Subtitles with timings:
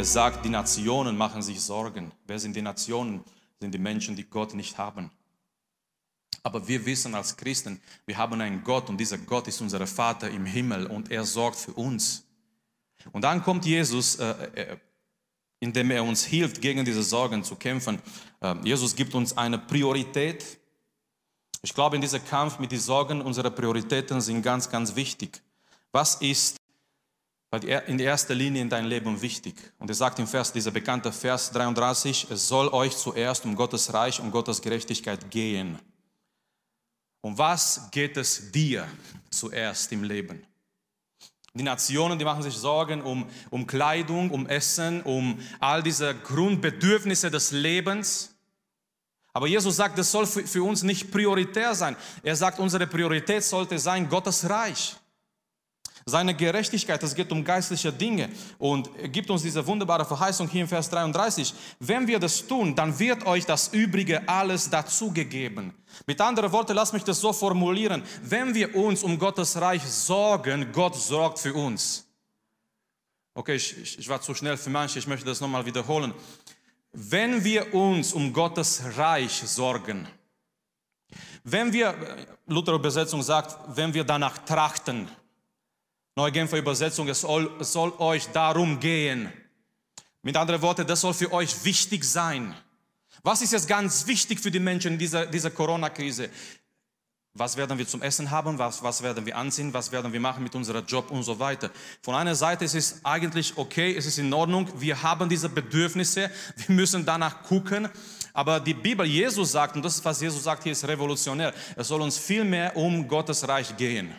[0.00, 2.10] Es sagt, die Nationen machen sich Sorgen.
[2.26, 3.22] Wer sind die Nationen?
[3.60, 5.10] Sind die Menschen, die Gott nicht haben.
[6.42, 10.30] Aber wir wissen als Christen, wir haben einen Gott und dieser Gott ist unser Vater
[10.30, 12.24] im Himmel und er sorgt für uns.
[13.12, 14.76] Und dann kommt Jesus, äh, äh,
[15.58, 18.00] indem er uns hilft, gegen diese Sorgen zu kämpfen.
[18.40, 20.58] Äh, Jesus gibt uns eine Priorität.
[21.60, 25.42] Ich glaube, in diesem Kampf mit den Sorgen, unsere Prioritäten sind ganz, ganz wichtig.
[25.92, 26.59] Was ist
[27.58, 29.54] in erster Linie in deinem Leben wichtig?
[29.78, 33.92] Und er sagt im Vers, dieser bekannte Vers 33, es soll euch zuerst um Gottes
[33.92, 35.78] Reich, um Gottes Gerechtigkeit gehen.
[37.22, 38.86] Um was geht es dir
[39.30, 40.46] zuerst im Leben?
[41.52, 47.32] Die Nationen, die machen sich Sorgen um, um Kleidung, um Essen, um all diese Grundbedürfnisse
[47.32, 48.32] des Lebens.
[49.32, 51.96] Aber Jesus sagt, das soll für, für uns nicht prioritär sein.
[52.22, 54.99] Er sagt, unsere Priorität sollte sein Gottes Reich
[56.10, 58.28] seine Gerechtigkeit, es geht um geistliche Dinge.
[58.58, 61.54] Und gibt uns diese wunderbare Verheißung hier im Vers 33.
[61.78, 65.72] Wenn wir das tun, dann wird euch das Übrige alles dazugegeben.
[66.06, 68.02] Mit anderen Worten, lass mich das so formulieren.
[68.22, 72.06] Wenn wir uns um Gottes Reich sorgen, Gott sorgt für uns.
[73.32, 76.12] Okay, ich, ich war zu schnell für manche, ich möchte das nochmal wiederholen.
[76.92, 80.08] Wenn wir uns um Gottes Reich sorgen,
[81.44, 81.94] wenn wir,
[82.46, 85.08] Luther Übersetzung sagt, wenn wir danach trachten,
[86.16, 89.32] Neue Genfer Übersetzung, es soll, es soll euch darum gehen.
[90.22, 92.54] Mit anderen Worten, das soll für euch wichtig sein.
[93.22, 96.28] Was ist jetzt ganz wichtig für die Menschen in dieser, dieser Corona-Krise?
[97.34, 98.58] Was werden wir zum Essen haben?
[98.58, 99.72] Was, was werden wir anziehen?
[99.72, 101.70] Was werden wir machen mit unserem Job und so weiter?
[102.02, 104.68] Von einer Seite ist es eigentlich okay, es ist in Ordnung.
[104.80, 106.28] Wir haben diese Bedürfnisse.
[106.56, 107.88] Wir müssen danach gucken.
[108.32, 111.54] Aber die Bibel, Jesus sagt, und das was Jesus sagt, hier ist revolutionär.
[111.76, 114.12] Es soll uns viel mehr um Gottes Reich gehen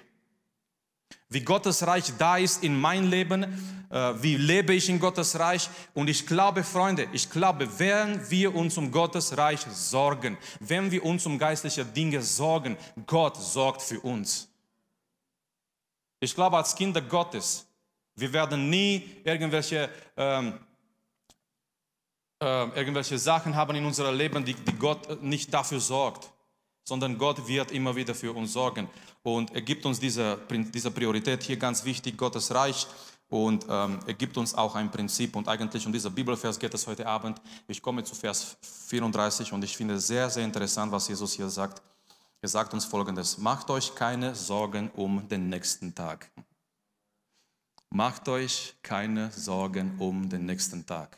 [1.32, 3.44] wie Gottes Reich da ist in mein Leben,
[3.90, 5.70] äh, wie lebe ich in Gottes Reich.
[5.94, 11.06] Und ich glaube, Freunde, ich glaube, wenn wir uns um Gottes Reich sorgen, wenn wir
[11.06, 12.75] uns um geistliche Dinge sorgen,
[13.08, 14.50] Gott sorgt für uns.
[16.19, 17.66] Ich glaube, als Kinder Gottes,
[18.16, 20.59] wir werden nie irgendwelche, ähm,
[22.42, 26.30] äh, irgendwelche Sachen haben in unserem Leben, die, die Gott nicht dafür sorgt,
[26.84, 28.90] sondern Gott wird immer wieder für uns sorgen.
[29.24, 32.88] Und er gibt uns diese, diese Priorität hier ganz wichtig, Gottes Reich.
[33.30, 35.36] Und ähm, er gibt uns auch ein Prinzip.
[35.36, 37.42] Und eigentlich um dieser Bibelvers geht es heute Abend.
[37.68, 41.50] Ich komme zu Vers 34 und ich finde es sehr, sehr interessant, was Jesus hier
[41.50, 41.81] sagt.
[42.42, 46.30] Er sagt uns folgendes: Macht euch keine Sorgen um den nächsten Tag.
[47.90, 51.18] Macht euch keine Sorgen um den nächsten Tag.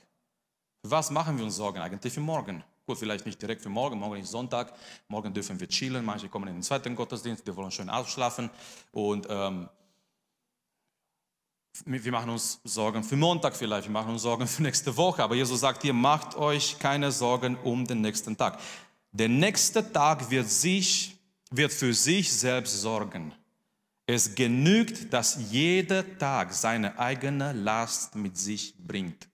[0.81, 2.63] was machen wir uns Sorgen eigentlich für morgen?
[2.85, 4.73] Gut, vielleicht nicht direkt für morgen, morgen ist Sonntag,
[5.07, 8.49] morgen dürfen wir chillen, manche kommen in den zweiten Gottesdienst, die wollen schön ausschlafen
[8.91, 9.69] und ähm,
[11.85, 15.35] wir machen uns Sorgen für Montag vielleicht, wir machen uns Sorgen für nächste Woche, aber
[15.35, 18.59] Jesus sagt hier, macht euch keine Sorgen um den nächsten Tag.
[19.13, 21.17] Der nächste Tag wird, sich,
[21.51, 23.33] wird für sich selbst sorgen.
[24.05, 29.29] Es genügt, dass jeder Tag seine eigene Last mit sich bringt.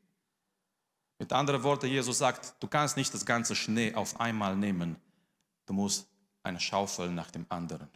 [1.19, 4.95] Mit anderen Worten, Jesus sagt, du kannst nicht das ganze Schnee auf einmal nehmen.
[5.65, 6.07] Du musst
[6.43, 7.89] eine Schaufel nach dem anderen.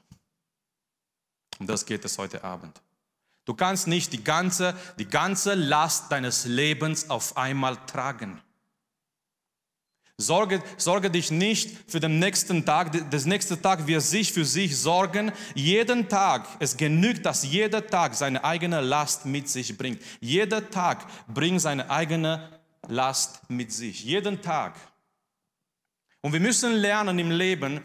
[1.57, 2.81] Und das geht es heute Abend.
[3.45, 8.41] Du kannst nicht die ganze, die ganze Last deines Lebens auf einmal tragen.
[10.17, 13.09] Sorge, sorge dich nicht für den nächsten Tag.
[13.09, 15.31] Das nächste Tag wird sich für sich sorgen.
[15.55, 20.01] Jeden Tag, es genügt, dass jeder Tag seine eigene Last mit sich bringt.
[20.19, 24.75] Jeder Tag bringt seine eigene Last mit sich, jeden Tag.
[26.21, 27.81] Und wir müssen lernen im Leben,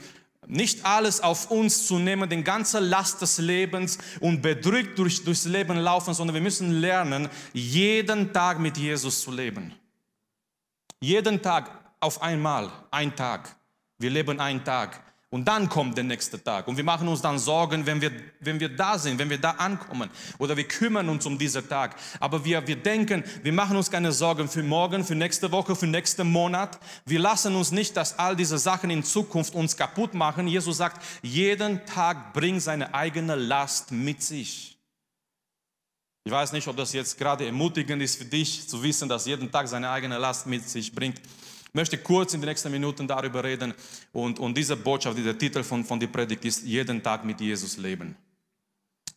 [0.46, 5.44] nicht alles auf uns zu nehmen, den ganzen Last des Lebens und bedrückt durch, durchs
[5.44, 9.74] Leben laufen, sondern wir müssen lernen, jeden Tag mit Jesus zu leben.
[11.00, 11.70] Jeden Tag
[12.00, 13.56] auf einmal, ein Tag.
[13.98, 15.02] Wir leben einen Tag.
[15.30, 16.66] Und dann kommt der nächste Tag.
[16.68, 19.50] Und wir machen uns dann Sorgen, wenn wir, wenn wir da sind, wenn wir da
[19.50, 20.08] ankommen.
[20.38, 21.96] Oder wir kümmern uns um diesen Tag.
[22.18, 25.86] Aber wir, wir denken, wir machen uns keine Sorgen für morgen, für nächste Woche, für
[25.86, 26.80] nächsten Monat.
[27.04, 30.48] Wir lassen uns nicht, dass all diese Sachen in Zukunft uns kaputt machen.
[30.48, 34.78] Jesus sagt, jeden Tag bringt seine eigene Last mit sich.
[36.24, 39.50] Ich weiß nicht, ob das jetzt gerade ermutigend ist für dich, zu wissen, dass jeden
[39.50, 41.20] Tag seine eigene Last mit sich bringt.
[41.68, 43.74] Ich möchte kurz in den nächsten Minuten darüber reden
[44.12, 47.76] und, und diese Botschaft, dieser Titel von, von der Predigt ist jeden Tag mit Jesus
[47.76, 48.16] leben.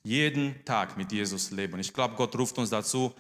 [0.04, 1.80] Jeden Tag mit Jesus leben.
[1.80, 3.14] Ich glaube, Gott ruft uns dazu,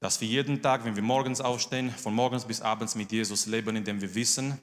[0.00, 3.76] dass wir jeden Tag, wenn wir morgens aufstehen, von morgens bis abends mit Jesus leben,
[3.76, 4.58] indem wir wissen,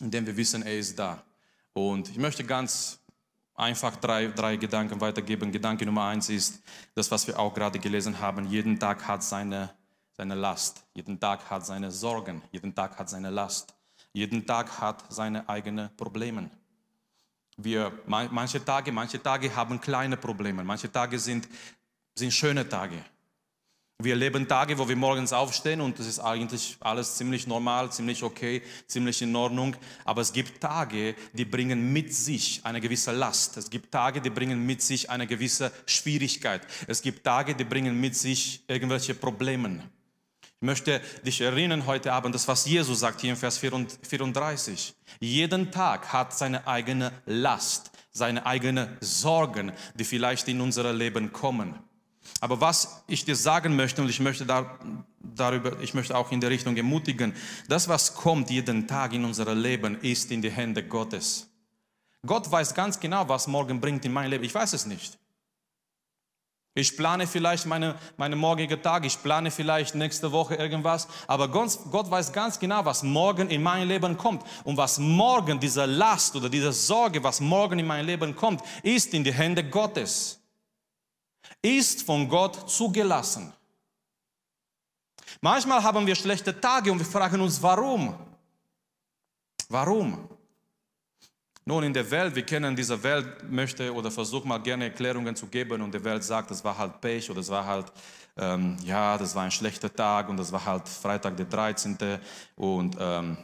[0.00, 1.24] indem wir wissen, er ist da.
[1.72, 3.00] Und ich möchte ganz
[3.54, 5.50] einfach drei, drei Gedanken weitergeben.
[5.50, 6.62] Gedanke Nummer eins ist
[6.94, 8.46] das, was wir auch gerade gelesen haben.
[8.46, 9.74] Jeden Tag hat seine
[10.16, 10.84] seine Last.
[10.94, 12.42] Jeden Tag hat seine Sorgen.
[12.50, 13.74] Jeden Tag hat seine Last.
[14.12, 16.50] Jeden Tag hat seine eigenen Probleme.
[17.58, 20.64] Wir, manche Tage, manche Tage haben kleine Probleme.
[20.64, 21.48] Manche Tage sind,
[22.14, 23.02] sind schöne Tage.
[23.98, 28.22] Wir erleben Tage, wo wir morgens aufstehen und das ist eigentlich alles ziemlich normal, ziemlich
[28.22, 29.74] okay, ziemlich in Ordnung.
[30.04, 33.56] Aber es gibt Tage, die bringen mit sich eine gewisse Last.
[33.56, 36.66] Es gibt Tage, die bringen mit sich eine gewisse Schwierigkeit.
[36.86, 39.82] Es gibt Tage, die bringen mit sich irgendwelche Probleme.
[40.58, 44.94] Ich möchte dich erinnern heute Abend, das was Jesus sagt hier im Vers 34.
[45.20, 51.78] Jeden Tag hat seine eigene Last, seine eigenen Sorgen, die vielleicht in unser Leben kommen.
[52.40, 54.78] Aber was ich dir sagen möchte, und ich möchte da,
[55.20, 57.34] darüber, ich möchte auch in der Richtung ermutigen,
[57.68, 61.50] das, was kommt jeden Tag in unser Leben, ist in die Hände Gottes.
[62.24, 64.44] Gott weiß ganz genau, was morgen bringt in mein Leben.
[64.44, 65.18] Ich weiß es nicht.
[66.76, 71.76] Ich plane vielleicht meine, meine morgige Tag, ich plane vielleicht nächste Woche irgendwas, aber Gott,
[71.90, 74.44] Gott weiß ganz genau, was morgen in mein Leben kommt.
[74.62, 79.12] Und was morgen, diese Last oder diese Sorge, was morgen in mein Leben kommt, ist
[79.12, 80.38] in die Hände Gottes
[81.62, 83.52] ist von Gott zugelassen.
[85.40, 88.14] Manchmal haben wir schlechte Tage und wir fragen uns, warum?
[89.68, 90.28] Warum?
[91.68, 95.48] Nun, in der Welt, wir kennen diese Welt, möchte oder versucht mal gerne Erklärungen zu
[95.48, 97.86] geben und die Welt sagt, das war halt Pech oder es war halt,
[98.36, 101.98] ähm, ja, das war ein schlechter Tag und das war halt Freitag der 13.
[102.54, 103.36] und ähm,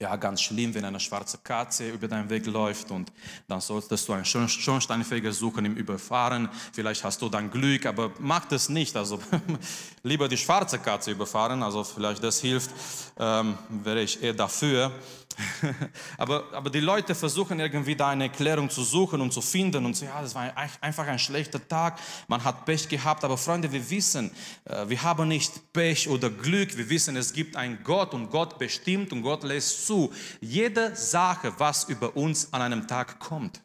[0.00, 3.10] ja, ganz schlimm, wenn eine schwarze Katze über deinen Weg läuft und
[3.48, 6.48] dann solltest du einen Schornsteinfeger suchen im Überfahren.
[6.72, 8.94] Vielleicht hast du dann Glück, aber mach das nicht.
[8.96, 9.18] Also
[10.02, 12.70] lieber die schwarze Katze überfahren, also vielleicht das hilft,
[13.18, 14.92] ähm, wäre ich eher dafür.
[16.18, 19.96] aber, aber die Leute versuchen irgendwie da eine Erklärung zu suchen und zu finden und
[19.96, 21.98] so, ja, das war einfach ein schlechter Tag,
[22.28, 24.30] man hat Pech gehabt, aber Freunde, wir wissen,
[24.64, 28.58] äh, wir haben nicht Pech oder Glück, wir wissen, es gibt einen Gott und Gott
[28.58, 33.60] bestimmt und Gott lässt zu, jede Sache, was über uns an einem Tag kommt.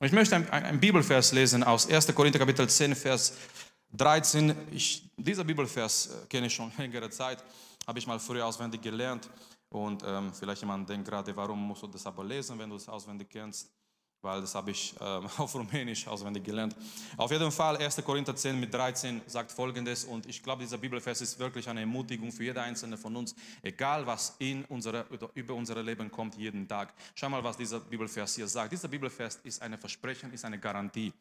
[0.00, 2.14] Und ich möchte einen Bibelvers lesen aus 1.
[2.14, 3.32] Korinther Kapitel 10, Vers
[3.92, 4.54] 13.
[4.70, 7.42] Ich, dieser Bibelvers äh, kenne ich schon längere Zeit,
[7.86, 9.28] habe ich mal früher auswendig gelernt.
[9.70, 12.88] Und ähm, vielleicht jemand denkt gerade, warum musst du das aber lesen, wenn du es
[12.88, 13.70] auswendig kennst?
[14.20, 16.74] Weil das habe ich ähm, auf Rumänisch auswendig gelernt.
[17.16, 18.02] Auf jeden Fall, 1.
[18.04, 22.32] Korinther 10 mit 13 sagt folgendes, und ich glaube, dieser Bibelvers ist wirklich eine Ermutigung
[22.32, 26.94] für jede einzelne von uns, egal was in unsere, über unser Leben kommt, jeden Tag.
[27.14, 28.72] Schau mal, was dieser Bibelvers hier sagt.
[28.72, 31.12] Dieser Bibelvers ist ein Versprechen, ist eine Garantie.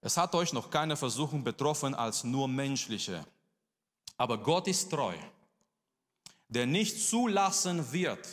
[0.00, 3.24] Es hat euch noch keine Versuchung betroffen als nur menschliche.
[4.16, 5.14] Aber Gott ist treu
[6.54, 8.26] der nicht zulassen wird.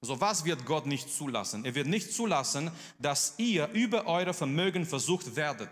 [0.00, 1.64] So was wird Gott nicht zulassen?
[1.64, 5.70] Er wird nicht zulassen, dass ihr über eure Vermögen versucht werdet.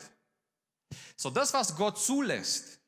[1.17, 2.81] So das, was Gott zulässt,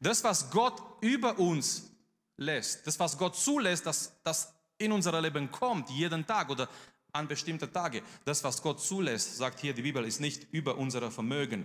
[0.00, 1.90] das, was Gott über uns
[2.36, 6.68] lässt, das, was Gott zulässt, dass das in unser Leben kommt, jeden Tag oder
[7.12, 11.10] an bestimmte Tage, das, was Gott zulässt, sagt hier die Bibel, ist nicht über unser
[11.10, 11.64] Vermögen.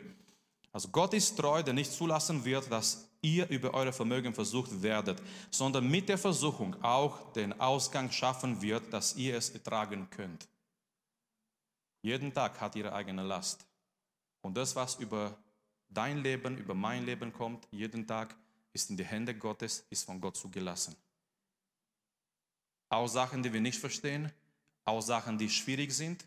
[0.71, 5.21] Also Gott ist treu, der nicht zulassen wird, dass ihr über eure Vermögen versucht werdet,
[5.49, 10.47] sondern mit der Versuchung auch den Ausgang schaffen wird, dass ihr es ertragen könnt.
[12.01, 13.65] Jeden Tag hat ihre eigene Last.
[14.41, 15.37] Und das, was über
[15.89, 18.35] dein Leben, über mein Leben kommt, jeden Tag,
[18.73, 20.95] ist in die Hände Gottes, ist von Gott zugelassen.
[22.89, 24.31] Auch Sachen, die wir nicht verstehen,
[24.85, 26.25] auch Sachen, die schwierig sind,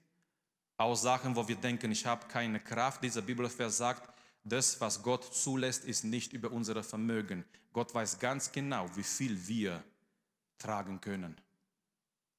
[0.77, 3.03] auch Sachen, wo wir denken, ich habe keine Kraft.
[3.03, 4.14] Dieser Bibelvers sagt,
[4.45, 7.45] das, was Gott zulässt, ist nicht über unser Vermögen.
[7.73, 9.83] Gott weiß ganz genau, wie viel wir
[10.59, 11.37] tragen können.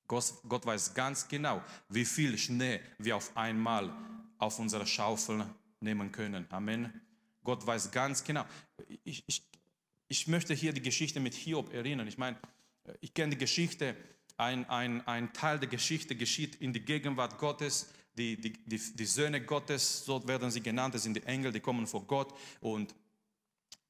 [0.07, 3.91] Gott, weiß ganz genau, wie viel Schnee wir auf einmal
[4.37, 5.45] auf unsere Schaufel
[5.79, 6.45] nehmen können.
[6.51, 7.01] Amen.
[7.43, 8.45] Gott weiß ganz genau.
[9.03, 9.43] Ich, ich,
[10.07, 12.07] ich möchte hier die Geschichte mit Hiob erinnern.
[12.07, 12.37] Ich meine,
[13.01, 13.95] ich kenne die Geschichte,
[14.37, 19.05] ein, ein, ein Teil der Geschichte geschieht in die Gegenwart Gottes die, die, die, die
[19.05, 22.33] Söhne Gottes, so werden sie genannt, das sind die Engel, die kommen vor Gott.
[22.61, 22.95] Und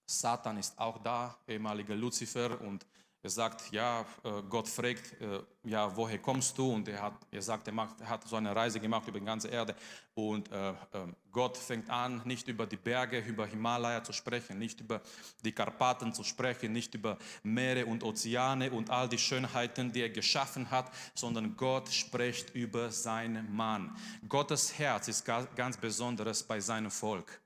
[0.05, 2.86] Satan ist auch da, ehemaliger Luzifer und
[3.25, 6.74] er sagt, ja, äh, Gott fragt, äh, ja, woher kommst du?
[6.74, 9.25] Und er, hat, er sagt, er, macht, er hat so eine Reise gemacht über die
[9.25, 9.75] ganze Erde.
[10.13, 14.79] Und äh, ähm, Gott fängt an, nicht über die Berge, über Himalaya zu sprechen, nicht
[14.79, 15.01] über
[15.44, 20.12] die Karpaten zu sprechen, nicht über Meere und Ozeane und all die Schönheiten, die er
[20.12, 23.98] geschaffen hat, sondern Gott spricht über seinen Mann.
[24.29, 27.41] Gottes Herz ist ganz besonderes bei seinem Volk.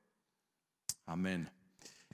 [1.06, 1.50] Amen.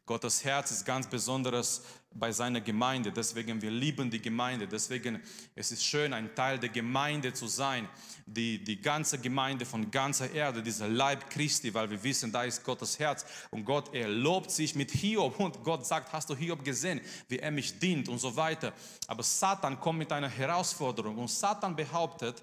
[0.06, 1.82] Gottes Herz ist ganz besonderes
[2.16, 3.12] bei seiner Gemeinde.
[3.12, 4.68] Deswegen, wir lieben die Gemeinde.
[4.68, 5.22] Deswegen,
[5.54, 7.88] es ist schön, ein Teil der Gemeinde zu sein.
[8.26, 12.64] Die, die ganze Gemeinde von ganzer Erde, dieser Leib Christi, weil wir wissen, da ist
[12.64, 13.26] Gottes Herz.
[13.52, 15.40] Und Gott, er lobt sich mit Hiob.
[15.40, 18.74] Und Gott sagt, hast du Hiob gesehen, wie er mich dient und so weiter.
[19.08, 21.18] Aber Satan kommt mit einer Herausforderung.
[21.18, 22.42] Und Satan behauptet,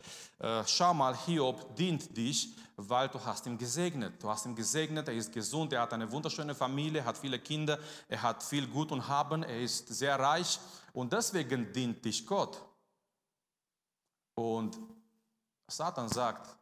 [0.66, 4.22] schau mal, Hiob dient dich, weil du hast ihn gesegnet.
[4.22, 7.78] Du hast ihn gesegnet, er ist gesund, er hat eine wunderschöne Familie, hat viele Kinder,
[8.08, 10.58] er hat viel Gut und Haben, er ist sehr reich
[10.92, 12.60] und deswegen dient dich Gott.
[14.34, 14.78] Und
[15.68, 16.56] Satan sagt,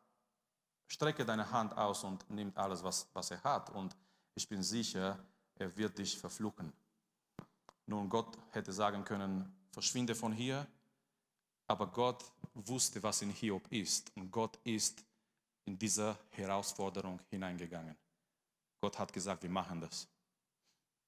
[0.86, 3.70] strecke deine Hand aus und nimm alles, was, was er hat.
[3.70, 3.96] Und
[4.34, 5.18] ich bin sicher,
[5.54, 6.72] er wird dich verfluchen.
[7.86, 10.66] Nun, Gott hätte sagen können, verschwinde von hier,
[11.70, 12.24] aber Gott
[12.54, 14.10] wusste, was in Hiob ist.
[14.16, 15.04] Und Gott ist
[15.64, 17.96] in diese Herausforderung hineingegangen.
[18.80, 20.08] Gott hat gesagt, wir machen das.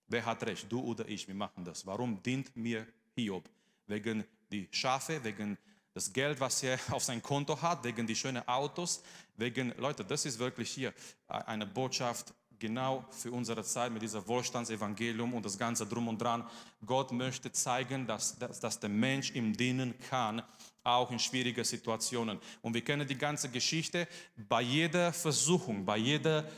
[0.07, 1.85] Wer hat recht, du oder ich, wir machen das.
[1.85, 3.51] Warum dient mir Hiob?
[3.89, 5.59] Wegen die Schafe, wegen
[5.95, 9.03] das Geld, was er auf sein Konto hat, wegen die schönen Autos,
[9.35, 10.95] wegen, Leute, das ist wirklich hier
[11.27, 16.49] eine Botschaft genau für unsere Zeit mit dieser Wohlstandsevangelium und das Ganze drum und dran.
[16.87, 20.43] Gott möchte zeigen, dass, dass, dass der Mensch ihm dienen kann,
[20.85, 22.39] auch in schwierigen Situationen.
[22.63, 24.07] Und wir kennen die ganze Geschichte.
[24.37, 26.49] Bei jeder Versuchung, bei jeder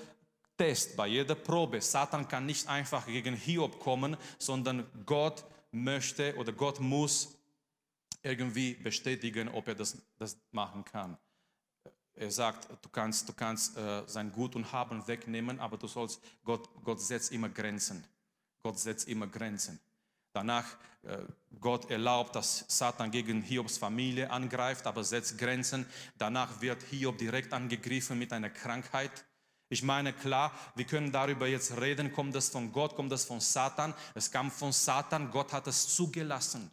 [0.59, 5.43] Test, bei jeder Probe, Satan kann nicht einfach gegen Hiob kommen, sondern Gott
[5.73, 7.39] möchte oder Gott muss
[8.23, 11.17] irgendwie bestätigen, ob er das, das machen kann.
[12.17, 16.21] Er sagt, du kannst, du kannst äh, sein Gut und Haben wegnehmen, aber du sollst,
[16.45, 18.05] Gott, Gott setzt immer Grenzen.
[18.63, 19.81] Gott setzt immer Grenzen.
[20.33, 20.65] Danach,
[21.03, 21.19] äh,
[21.61, 25.87] Gott erlaubt, dass Satan gegen Hiobs Familie angreift, aber setzt Grenzen.
[26.19, 29.25] Danach wird Hiob direkt angegriffen mit einer Krankheit.
[29.69, 33.41] Ich meine, klar, wir können darüber jetzt reden, kommt das von Gott, kommt das von
[33.41, 33.95] Satan.
[34.15, 36.71] Es kam von Satan, Gott hat es zugelassen.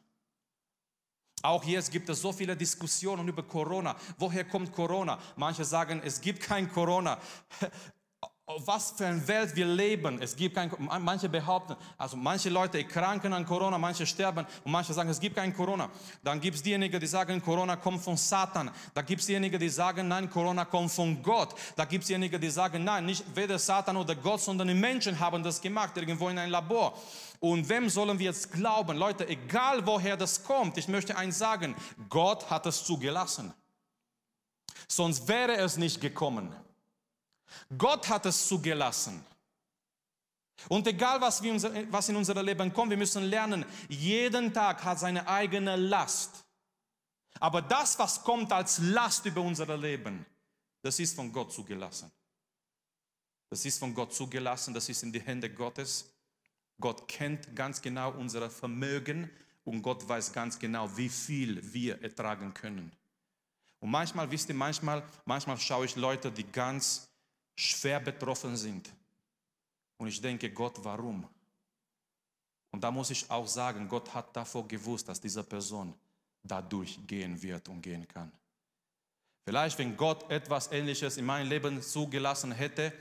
[1.41, 3.95] Auch jetzt gibt es so viele Diskussionen über Corona.
[4.17, 5.17] Woher kommt Corona?
[5.35, 7.17] Manche sagen, es gibt kein Corona.
[8.51, 10.21] Auf was für eine Welt wir leben.
[10.21, 14.93] Es gibt kein, manche behaupten, also manche Leute erkranken an Corona, manche sterben und manche
[14.93, 15.89] sagen, es gibt kein Corona.
[16.21, 18.69] Dann gibt es diejenigen, die sagen, Corona kommt von Satan.
[18.93, 21.55] Da gibt es diejenigen, die sagen, nein, Corona kommt von Gott.
[21.77, 25.17] Da gibt es diejenigen, die sagen, nein, nicht weder Satan oder Gott, sondern die Menschen
[25.17, 26.93] haben das gemacht, irgendwo in einem Labor.
[27.39, 28.97] Und wem sollen wir jetzt glauben?
[28.97, 31.73] Leute, egal woher das kommt, ich möchte eins sagen,
[32.09, 33.53] Gott hat es zugelassen.
[34.89, 36.53] Sonst wäre es nicht gekommen.
[37.77, 39.25] Gott hat es zugelassen.
[40.69, 41.53] Und egal, was, wir,
[41.91, 46.45] was in unser Leben kommt, wir müssen lernen, jeden Tag hat seine eigene Last.
[47.39, 50.25] Aber das, was kommt als Last über unser Leben,
[50.81, 52.11] das ist von Gott zugelassen.
[53.49, 56.13] Das ist von Gott zugelassen, das ist in die Hände Gottes.
[56.79, 59.29] Gott kennt ganz genau unser Vermögen
[59.63, 62.91] und Gott weiß ganz genau, wie viel wir ertragen können.
[63.79, 67.10] Und manchmal, wisst ihr, manchmal, manchmal schaue ich Leute, die ganz
[67.69, 68.89] schwer betroffen sind.
[69.97, 71.27] Und ich denke, Gott, warum?
[72.71, 75.93] Und da muss ich auch sagen, Gott hat davor gewusst, dass diese Person
[76.41, 78.31] dadurch gehen wird und gehen kann.
[79.43, 82.93] Vielleicht, wenn Gott etwas Ähnliches in meinem Leben zugelassen hätte,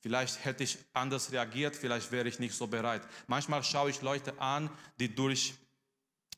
[0.00, 3.02] Vielleicht hätte ich anders reagiert, vielleicht wäre ich nicht so bereit.
[3.26, 5.54] Manchmal schaue ich Leute an, die durch,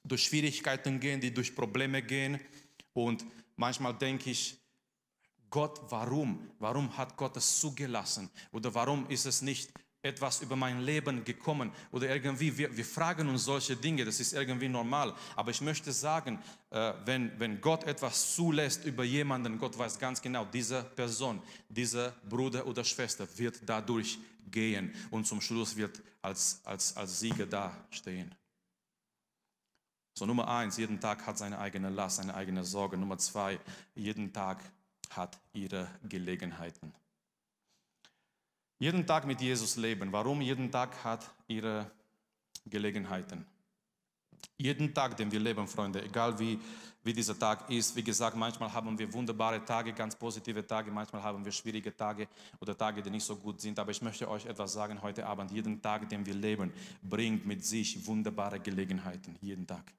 [0.03, 2.41] durch Schwierigkeiten gehen, die durch Probleme gehen.
[2.95, 3.25] Und
[3.57, 4.59] manchmal denke ich,
[5.51, 6.51] Gott, warum?
[6.59, 8.31] Warum hat Gott es zugelassen?
[8.53, 9.71] Oder warum ist es nicht
[10.03, 14.33] etwas über mein Leben gekommen oder irgendwie, wir, wir fragen uns solche Dinge, das ist
[14.33, 15.15] irgendwie normal.
[15.37, 16.39] Aber ich möchte sagen,
[16.71, 22.13] äh, wenn, wenn Gott etwas zulässt über jemanden, Gott weiß ganz genau, diese Person, dieser
[22.29, 24.19] Bruder oder Schwester wird dadurch
[24.51, 28.35] gehen und zum Schluss wird als, als, als Sieger dastehen.
[30.15, 32.97] So Nummer eins, jeden Tag hat seine eigene Last, seine eigene Sorge.
[32.97, 33.59] Nummer zwei,
[33.95, 34.63] jeden Tag
[35.11, 36.93] hat ihre Gelegenheiten.
[38.79, 40.11] Jeden Tag mit Jesus leben.
[40.11, 40.41] Warum?
[40.41, 41.91] Jeden Tag hat ihre
[42.65, 43.45] Gelegenheiten.
[44.57, 46.59] Jeden Tag, den wir leben, Freunde, egal wie,
[47.03, 47.95] wie dieser Tag ist.
[47.97, 52.29] Wie gesagt, manchmal haben wir wunderbare Tage, ganz positive Tage, manchmal haben wir schwierige Tage
[52.59, 53.79] oder Tage, die nicht so gut sind.
[53.79, 55.51] Aber ich möchte euch etwas sagen heute Abend.
[55.51, 59.37] Jeden Tag, den wir leben, bringt mit sich wunderbare Gelegenheiten.
[59.41, 59.93] Jeden Tag.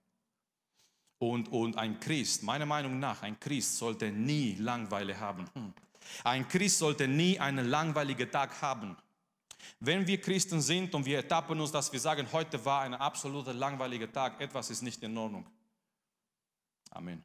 [1.21, 5.47] Und, und ein Christ, meiner Meinung nach, ein Christ sollte nie Langweile haben.
[5.53, 5.71] Hm.
[6.23, 8.97] Ein Christ sollte nie einen langweiligen Tag haben.
[9.79, 13.53] Wenn wir Christen sind und wir ertappen uns, dass wir sagen, heute war ein absoluter
[13.53, 15.45] langweiliger Tag, etwas ist nicht in Ordnung.
[16.89, 17.23] Amen.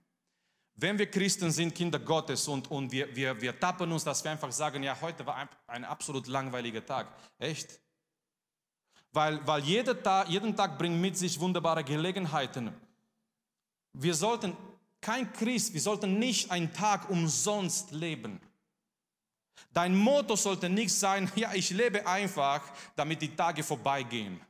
[0.75, 4.31] Wenn wir Christen sind, Kinder Gottes, und, und wir, wir, wir tappen uns, dass wir
[4.31, 7.09] einfach sagen, ja, heute war ein, ein absolut langweiliger Tag.
[7.39, 7.81] Echt?
[9.11, 12.75] Weil, weil jeder Tag, jeden Tag bringt mit sich wunderbare Gelegenheiten.
[13.99, 14.55] Wir sollten,
[15.01, 18.41] kein Christ, wir sollten nicht einen Tag umsonst leben.
[19.73, 22.63] Dein Motto sollte nicht sein, ja, ich lebe einfach,
[22.95, 24.41] damit die Tage vorbeigehen.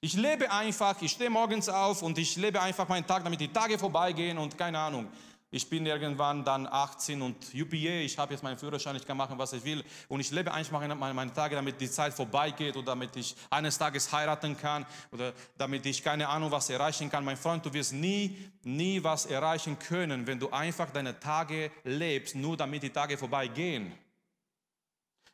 [0.00, 3.52] Ich lebe einfach, ich stehe morgens auf und ich lebe einfach meinen Tag, damit die
[3.52, 5.08] Tage vorbeigehen und keine Ahnung.
[5.50, 9.38] Ich bin irgendwann dann 18 und UPA, ich habe jetzt meinen Führerschein, ich kann machen,
[9.38, 9.84] was ich will.
[10.08, 13.78] Und ich lebe einfach meine, meine Tage, damit die Zeit vorbeigeht oder damit ich eines
[13.78, 17.24] Tages heiraten kann oder damit ich keine Ahnung was erreichen kann.
[17.24, 22.34] Mein Freund, du wirst nie, nie was erreichen können, wenn du einfach deine Tage lebst,
[22.34, 23.92] nur damit die Tage vorbeigehen.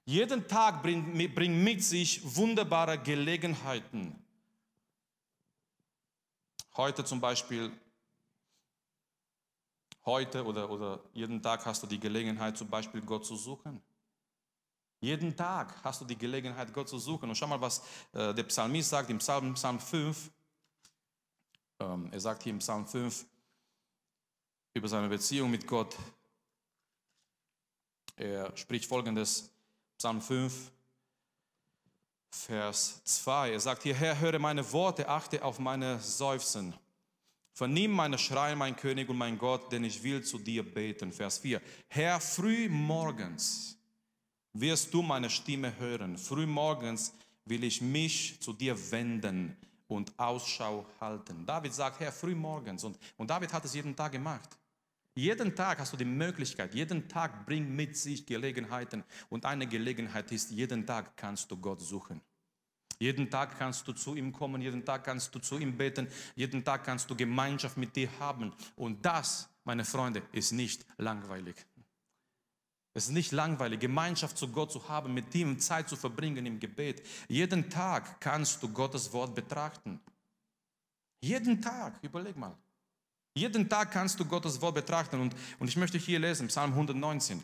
[0.05, 4.23] Jeden Tag bringt, bringt mit sich wunderbare Gelegenheiten.
[6.77, 7.71] Heute zum Beispiel
[10.05, 13.81] Heute oder, oder jeden Tag hast du die Gelegenheit, zum Beispiel Gott zu suchen.
[15.01, 17.29] Jeden Tag hast du die Gelegenheit, Gott zu suchen.
[17.29, 17.83] Und schau mal, was
[18.13, 20.31] äh, der Psalmist sagt im Psalm, Psalm 5.
[21.81, 23.27] Ähm, er sagt hier im Psalm 5
[24.75, 25.97] über seine Beziehung mit Gott.
[28.17, 29.51] Er spricht folgendes,
[29.99, 30.71] Psalm 5,
[32.31, 33.53] Vers 2.
[33.53, 36.75] Er sagt hier, Herr, höre meine Worte, achte auf meine Seufzen.
[37.55, 41.13] Vernimm meine Schreie, mein König und mein Gott, denn ich will zu dir beten.
[41.13, 41.61] Vers 4.
[41.89, 43.77] Herr, früh morgens
[44.55, 46.17] wirst du meine Stimme hören.
[46.17, 47.13] Früh morgens
[47.45, 49.57] will ich mich zu dir wenden
[49.87, 51.45] und Ausschau halten.
[51.45, 52.85] David sagt, Herr, früh morgens.
[52.85, 54.49] Und, und David hat es jeden Tag gemacht.
[55.15, 59.05] Jeden Tag hast du die Möglichkeit, jeden Tag bringt mit sich Gelegenheiten.
[59.29, 62.23] Und eine Gelegenheit ist, jeden Tag kannst du Gott suchen.
[63.03, 66.07] Jeden Tag kannst du zu ihm kommen, jeden Tag kannst du zu ihm beten,
[66.37, 68.53] jeden Tag kannst du Gemeinschaft mit dir haben.
[68.77, 71.57] Und das, meine Freunde, ist nicht langweilig.
[72.95, 76.61] Es ist nicht langweilig, Gemeinschaft zu Gott zu haben, mit ihm Zeit zu verbringen im
[76.61, 77.03] Gebet.
[77.27, 79.99] Jeden Tag kannst du Gottes Wort betrachten.
[81.23, 82.57] Jeden Tag, überleg mal.
[83.35, 85.21] Jeden Tag kannst du Gottes Wort betrachten.
[85.21, 87.43] Und, und ich möchte hier lesen, Psalm 119.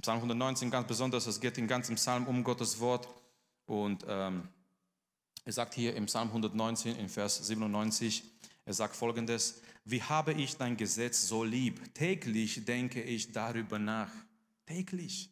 [0.00, 3.08] Psalm 119 ganz besonders, es geht im ganzen Psalm um Gottes Wort.
[3.66, 4.48] Und ähm,
[5.44, 8.24] er sagt hier im Psalm 119 in Vers 97,
[8.64, 11.94] er sagt folgendes, wie habe ich dein Gesetz so lieb?
[11.94, 14.10] Täglich denke ich darüber nach.
[14.64, 15.30] Täglich.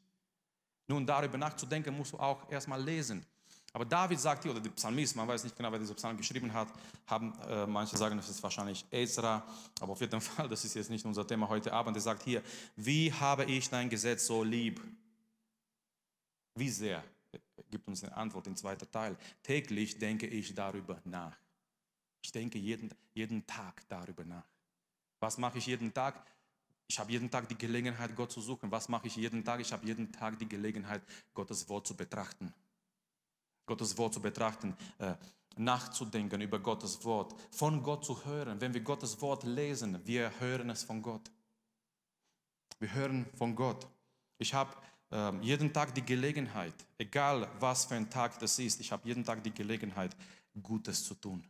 [0.86, 3.24] Nun, darüber nachzudenken, musst du auch erstmal lesen.
[3.72, 6.52] Aber David sagt hier, oder der Psalmist, man weiß nicht genau, wer diesen Psalm geschrieben
[6.52, 6.68] hat,
[7.06, 9.42] haben, äh, manche sagen, das ist wahrscheinlich Ezra,
[9.80, 11.96] aber auf jeden Fall, das ist jetzt nicht unser Thema heute Abend.
[11.96, 12.42] Er sagt hier,
[12.76, 14.82] wie habe ich dein Gesetz so lieb?
[16.54, 17.02] Wie sehr?
[17.72, 19.16] Gibt uns eine Antwort im zweiten Teil.
[19.42, 21.36] Täglich denke ich darüber nach.
[22.22, 24.46] Ich denke jeden, jeden Tag darüber nach.
[25.18, 26.24] Was mache ich jeden Tag?
[26.86, 28.70] Ich habe jeden Tag die Gelegenheit, Gott zu suchen.
[28.70, 29.60] Was mache ich jeden Tag?
[29.60, 31.02] Ich habe jeden Tag die Gelegenheit,
[31.34, 32.52] Gottes Wort zu betrachten.
[33.66, 35.14] Gottes Wort zu betrachten, äh,
[35.56, 38.60] nachzudenken über Gottes Wort, von Gott zu hören.
[38.60, 41.30] Wenn wir Gottes Wort lesen, wir hören es von Gott.
[42.80, 43.86] Wir hören von Gott.
[44.38, 44.74] Ich habe
[45.42, 49.42] jeden Tag die Gelegenheit, egal was für ein Tag das ist, ich habe jeden Tag
[49.44, 50.16] die Gelegenheit,
[50.62, 51.44] Gutes zu tun.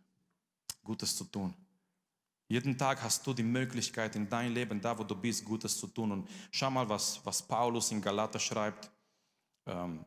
[0.83, 1.55] Gutes zu tun.
[2.49, 5.87] Jeden Tag hast du die Möglichkeit in deinem Leben, da wo du bist, Gutes zu
[5.87, 6.13] tun.
[6.13, 8.91] Und schau mal, was, was Paulus in Galater schreibt.
[9.67, 10.05] Ähm,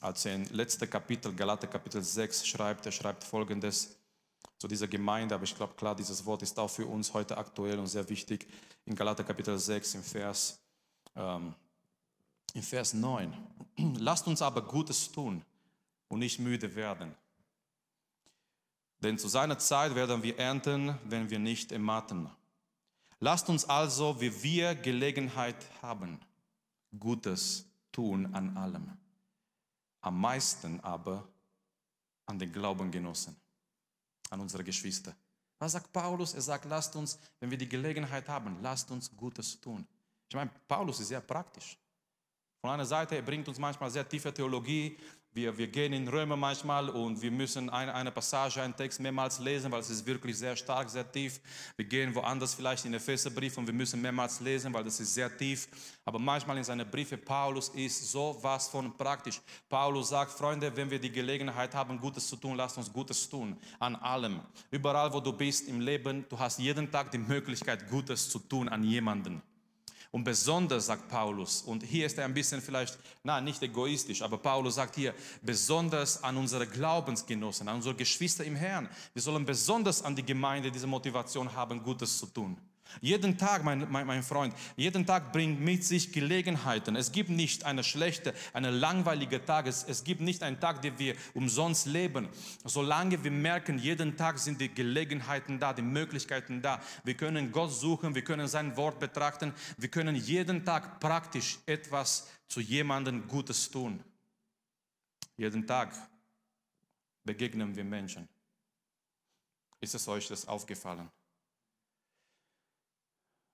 [0.00, 3.96] als er im letzten Kapitel, Galater Kapitel 6 schreibt, er schreibt folgendes
[4.58, 7.78] zu dieser Gemeinde, aber ich glaube, klar, dieses Wort ist auch für uns heute aktuell
[7.78, 8.46] und sehr wichtig.
[8.84, 10.60] In Galater Kapitel 6 im Vers
[11.16, 11.54] ähm,
[12.58, 13.32] in Vers 9.
[13.98, 15.44] Lasst uns aber Gutes tun
[16.08, 17.14] und nicht müde werden.
[18.98, 22.28] Denn zu seiner Zeit werden wir ernten, wenn wir nicht ermatten.
[23.20, 26.18] Lasst uns also, wie wir Gelegenheit haben,
[26.98, 28.98] Gutes tun an allem.
[30.00, 31.28] Am meisten aber
[32.26, 33.36] an den Glaubengenossen,
[34.30, 35.14] an unsere Geschwister.
[35.60, 36.34] Was sagt Paulus?
[36.34, 39.86] Er sagt, lasst uns, wenn wir die Gelegenheit haben, lasst uns Gutes tun.
[40.28, 41.78] Ich meine, Paulus ist sehr praktisch.
[42.60, 44.98] Von einer Seite, er bringt uns manchmal sehr tiefe Theologie.
[45.32, 49.38] Wir, wir gehen in Römer manchmal und wir müssen eine, eine Passage, einen Text mehrmals
[49.38, 51.38] lesen, weil es ist wirklich sehr stark, sehr tief.
[51.76, 55.14] Wir gehen woanders vielleicht in den Epheserbrief und wir müssen mehrmals lesen, weil das ist
[55.14, 55.68] sehr tief.
[56.04, 59.40] Aber manchmal in seinen Briefen, Paulus ist so was von praktisch.
[59.68, 63.56] Paulus sagt, Freunde, wenn wir die Gelegenheit haben, Gutes zu tun, lasst uns Gutes tun.
[63.78, 64.40] An allem.
[64.72, 68.68] Überall, wo du bist im Leben, du hast jeden Tag die Möglichkeit, Gutes zu tun
[68.68, 69.40] an jemanden.
[70.10, 74.38] Und besonders sagt Paulus, und hier ist er ein bisschen vielleicht, na, nicht egoistisch, aber
[74.38, 78.88] Paulus sagt hier, besonders an unsere Glaubensgenossen, an unsere Geschwister im Herrn.
[79.12, 82.56] Wir sollen besonders an die Gemeinde diese Motivation haben, Gutes zu tun.
[83.00, 86.96] Jeden Tag, mein, mein, mein Freund, jeden Tag bringt mit sich Gelegenheiten.
[86.96, 89.66] Es gibt nicht eine schlechte, eine langweilige Tag.
[89.66, 92.28] Es, es gibt nicht einen Tag, den wir umsonst leben.
[92.64, 96.80] Solange wir merken, jeden Tag sind die Gelegenheiten da, die Möglichkeiten da.
[97.04, 99.52] Wir können Gott suchen, wir können sein Wort betrachten.
[99.76, 104.02] Wir können jeden Tag praktisch etwas zu jemandem Gutes tun.
[105.36, 105.94] Jeden Tag
[107.22, 108.28] begegnen wir Menschen.
[109.80, 111.08] Ist es euch das aufgefallen?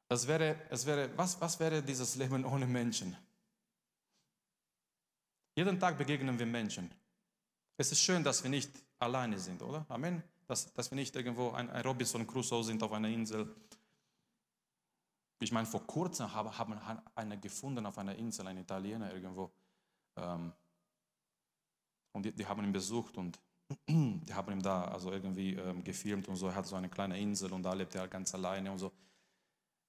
[0.08, 3.16] Es wäre, es wäre, was, was wäre dieses Leben ohne Menschen?
[5.56, 6.90] Jeden Tag begegnen wir Menschen.
[7.76, 9.86] Es ist schön, dass wir nicht alleine sind, oder?
[9.88, 10.22] Amen.
[10.46, 13.54] Dass, dass wir nicht irgendwo ein, ein Robinson Crusoe sind auf einer Insel.
[15.40, 19.52] Ich meine, vor kurzem haben, haben eine gefunden auf einer Insel, ein Italiener irgendwo.
[20.16, 20.52] Ähm,
[22.12, 23.40] und die, die, haben ihn besucht und
[23.88, 26.48] die haben ihn da also irgendwie ähm, gefilmt und so.
[26.48, 28.92] Er hat so eine kleine Insel und da lebt er ganz alleine und so.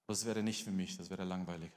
[0.08, 1.72] Das wäre nicht für mich, das wäre langweilig.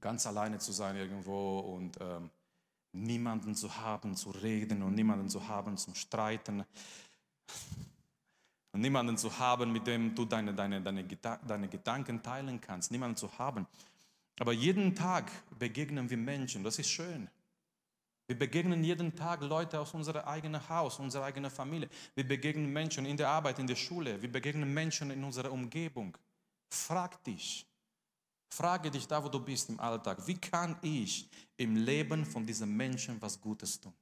[0.00, 2.30] Ganz alleine zu sein irgendwo und ähm,
[2.92, 6.64] niemanden zu haben, zu reden und niemanden zu haben, zum Streiten.
[8.72, 12.90] Und niemanden zu haben, mit dem du deine, deine, deine, deine Gedanken teilen kannst.
[12.90, 13.66] Niemanden zu haben.
[14.38, 17.30] Aber jeden Tag begegnen wir Menschen, das ist schön.
[18.26, 21.88] Wir begegnen jeden Tag Leute aus unserem eigenen Haus, unserer eigenen Familie.
[22.14, 24.20] Wir begegnen Menschen in der Arbeit, in der Schule.
[24.20, 26.18] Wir begegnen Menschen in unserer Umgebung.
[26.76, 27.66] Frag dich,
[28.48, 32.76] frage dich da, wo du bist im Alltag, wie kann ich im Leben von diesen
[32.76, 33.94] Menschen was Gutes tun?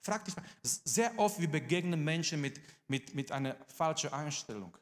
[0.00, 4.76] Frag dich, sehr oft wir begegnen Menschen mit, mit, mit einer falschen Einstellung.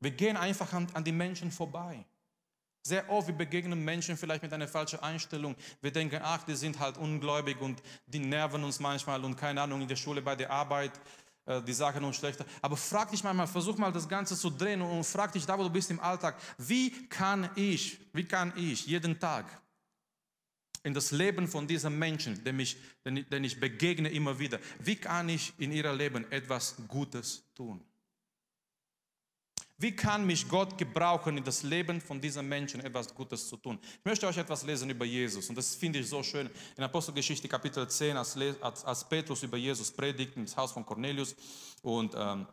[0.00, 2.04] Wir gehen einfach an, an die Menschen vorbei.
[2.84, 5.54] Sehr oft wir begegnen Menschen vielleicht mit einer falschen Einstellung.
[5.80, 9.82] Wir denken, ach, die sind halt ungläubig und die nerven uns manchmal und keine Ahnung,
[9.82, 10.92] in der Schule, bei der Arbeit
[11.66, 12.44] die Sachen uns schlechter.
[12.60, 15.64] Aber frag dich mal, versuch mal das Ganze zu drehen und frag dich da, wo
[15.64, 19.46] du bist im Alltag, wie kann ich, wie kann ich jeden Tag
[20.84, 25.28] in das Leben von diesen Menschen, dem ich, den ich begegne immer wieder, wie kann
[25.28, 27.84] ich in ihrem Leben etwas Gutes tun?
[29.82, 33.80] Wie kann mich Gott gebrauchen, in das Leben von diesen Menschen etwas Gutes zu tun?
[33.82, 36.48] Ich möchte euch etwas lesen über Jesus und das finde ich so schön.
[36.76, 41.34] In Apostelgeschichte Kapitel 10, als, als, als Petrus über Jesus predigt ins Haus von Cornelius
[41.82, 42.46] und ähm,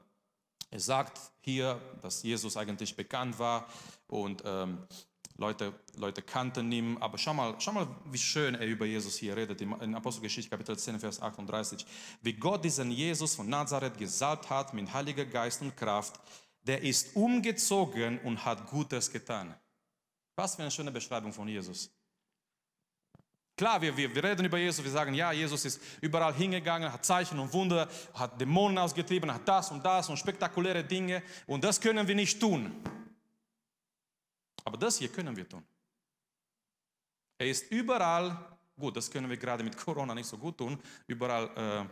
[0.71, 3.67] er sagt hier, dass Jesus eigentlich bekannt war
[4.07, 4.79] und ähm,
[5.37, 9.37] Leute, Leute kannten ihn, aber schau mal, schau mal, wie schön er über Jesus hier
[9.37, 11.85] redet, in Apostelgeschichte Kapitel 10, Vers 38.
[12.23, 16.19] Wie Gott diesen Jesus von Nazareth gesalbt hat mit Heiliger Geist und Kraft,
[16.61, 19.55] der ist umgezogen und hat Gutes getan.
[20.35, 21.89] Was für eine schöne Beschreibung von Jesus.
[23.59, 27.03] Klar, wir, wir, wir reden über Jesus, wir sagen, ja, Jesus ist überall hingegangen, hat
[27.03, 31.81] Zeichen und Wunder, hat Dämonen ausgetrieben, hat das und das und spektakuläre Dinge und das
[31.81, 32.71] können wir nicht tun.
[34.63, 35.61] Aber das hier können wir tun.
[37.37, 38.37] Er ist überall,
[38.77, 41.85] gut, das können wir gerade mit Corona nicht so gut tun, überall, äh,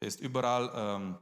[0.00, 1.18] er ist überall ähm,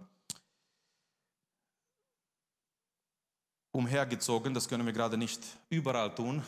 [3.72, 4.54] umhergezogen.
[4.54, 6.42] Das können wir gerade nicht überall tun.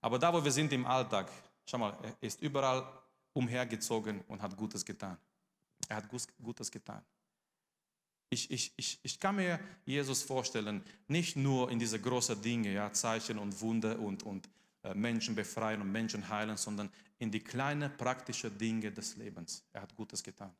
[0.00, 1.30] Aber da, wo wir sind im Alltag,
[1.64, 2.86] schau mal, er ist überall
[3.32, 5.16] umhergezogen und hat Gutes getan.
[5.88, 7.02] Er hat Gutes getan.
[8.28, 12.92] Ich, ich, ich, ich kann mir Jesus vorstellen, nicht nur in diese großen Dinge, ja,
[12.92, 14.48] Zeichen und Wunder und, und
[14.82, 19.64] äh, Menschen befreien und Menschen heilen, sondern in die kleinen praktischen Dinge des Lebens.
[19.72, 20.54] Er hat Gutes getan.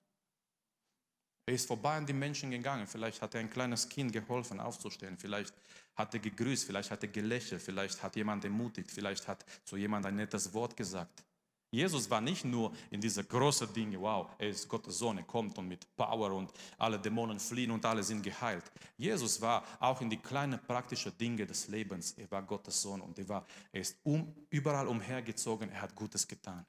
[1.48, 2.88] Er ist vorbei an die Menschen gegangen.
[2.88, 5.16] Vielleicht hat er ein kleines Kind geholfen, aufzustehen.
[5.16, 5.54] Vielleicht
[5.94, 10.04] hat er gegrüßt, vielleicht hat er gelächelt, vielleicht hat jemand ermutigt, vielleicht hat zu jemand
[10.06, 11.24] ein nettes Wort gesagt.
[11.70, 15.56] Jesus war nicht nur in diese großen Dinge, wow, er ist Gottes Sohn, er kommt
[15.58, 18.64] und mit Power und alle Dämonen fliehen und alle sind geheilt.
[18.96, 22.12] Jesus war auch in die kleinen praktischen Dinge des Lebens.
[22.12, 26.26] Er war Gottes Sohn und er, war, er ist um, überall umhergezogen, er hat Gutes
[26.26, 26.64] getan.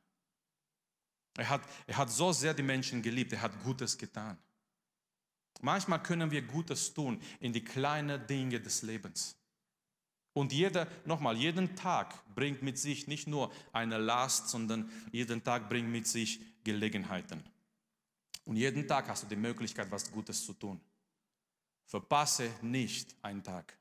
[1.36, 4.38] Er hat, er hat so sehr die Menschen geliebt, er hat Gutes getan.
[5.62, 9.36] Manchmal können wir Gutes tun in die kleinen Dinge des Lebens.
[10.34, 15.68] Und jeder, nochmal, jeden Tag bringt mit sich nicht nur eine Last, sondern jeden Tag
[15.68, 17.44] bringt mit sich Gelegenheiten.
[18.46, 20.80] Und jeden Tag hast du die Möglichkeit, was Gutes zu tun.
[21.86, 23.78] Verpasse nicht einen Tag.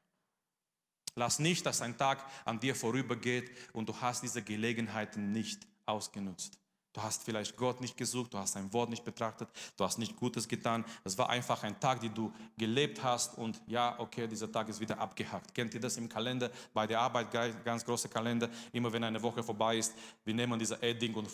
[1.15, 6.59] Lass nicht, dass ein Tag an dir vorübergeht und du hast diese Gelegenheiten nicht ausgenutzt.
[6.97, 10.17] Du hast vielleicht Gott nicht gesucht, du hast sein Wort nicht betrachtet, du hast nicht
[10.17, 10.83] Gutes getan.
[11.05, 14.81] Es war einfach ein Tag, den du gelebt hast und ja, okay, dieser Tag ist
[14.81, 15.55] wieder abgehakt.
[15.55, 17.27] Kennt ihr das im Kalender, bei der Arbeit,
[17.63, 19.93] ganz große Kalender, immer wenn eine Woche vorbei ist,
[20.25, 21.29] wir nehmen dieser Edding und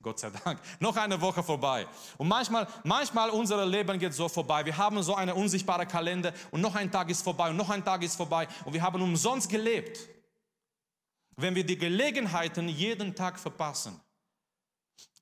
[0.00, 1.84] Gott sei Dank, noch eine Woche vorbei.
[2.16, 4.64] Und manchmal, manchmal unser Leben geht so vorbei.
[4.64, 7.84] Wir haben so eine unsichtbare Kalender und noch ein Tag ist vorbei und noch ein
[7.84, 9.98] Tag ist vorbei und wir haben umsonst gelebt.
[11.34, 14.00] Wenn wir die Gelegenheiten jeden Tag verpassen,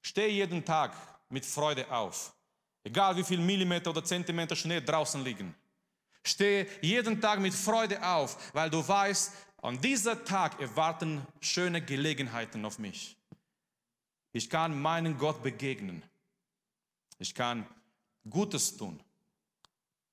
[0.06, 0.94] Steh jeden Tag
[1.30, 2.34] mit Freude auf.
[2.82, 5.54] Egal wie viel Millimeter oder Zentimeter Schnee draußen liegen.
[6.22, 12.62] Steh jeden Tag mit Freude auf, weil du weißt, an dieser Tag erwarten schöne Gelegenheiten
[12.66, 13.16] auf mich.
[14.32, 16.02] Ich kann meinen Gott begegnen.
[17.18, 17.66] Ich kann
[18.28, 19.00] Gutes tun.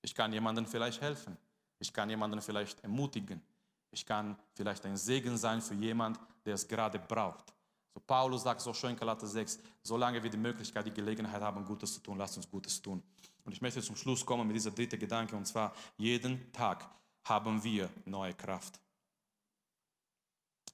[0.02, 1.38] Ich kann jemandem vielleicht helfen.
[1.80, 3.42] Ich kann jemanden vielleicht ermutigen.
[3.92, 7.54] Ich kann vielleicht ein Segen sein für jemand, der es gerade braucht.
[7.94, 11.66] So Paulus sagt so schön in Galater 6, solange wir die Möglichkeit, die Gelegenheit haben,
[11.66, 13.04] Gutes zu tun, lasst uns Gutes tun.
[13.44, 16.90] Und ich möchte zum Schluss kommen mit dieser dritten Gedanke, und zwar, jeden Tag
[17.26, 18.80] haben wir neue Kraft.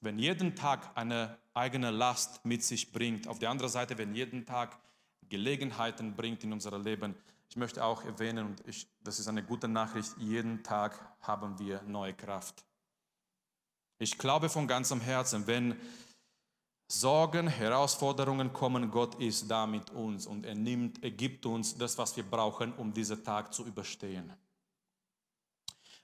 [0.00, 4.46] Wenn jeden Tag eine eigene Last mit sich bringt, auf der anderen Seite, wenn jeden
[4.46, 4.78] Tag
[5.28, 7.16] Gelegenheiten bringt in unser Leben,
[7.50, 11.82] ich möchte auch erwähnen, und ich, das ist eine gute Nachricht, jeden Tag haben wir
[11.82, 12.64] neue Kraft.
[13.98, 15.76] Ich glaube von ganzem Herzen, wenn
[16.90, 21.98] Sorgen, Herausforderungen kommen, Gott ist da mit uns und er nimmt, er gibt uns das,
[21.98, 24.32] was wir brauchen, um diesen Tag zu überstehen.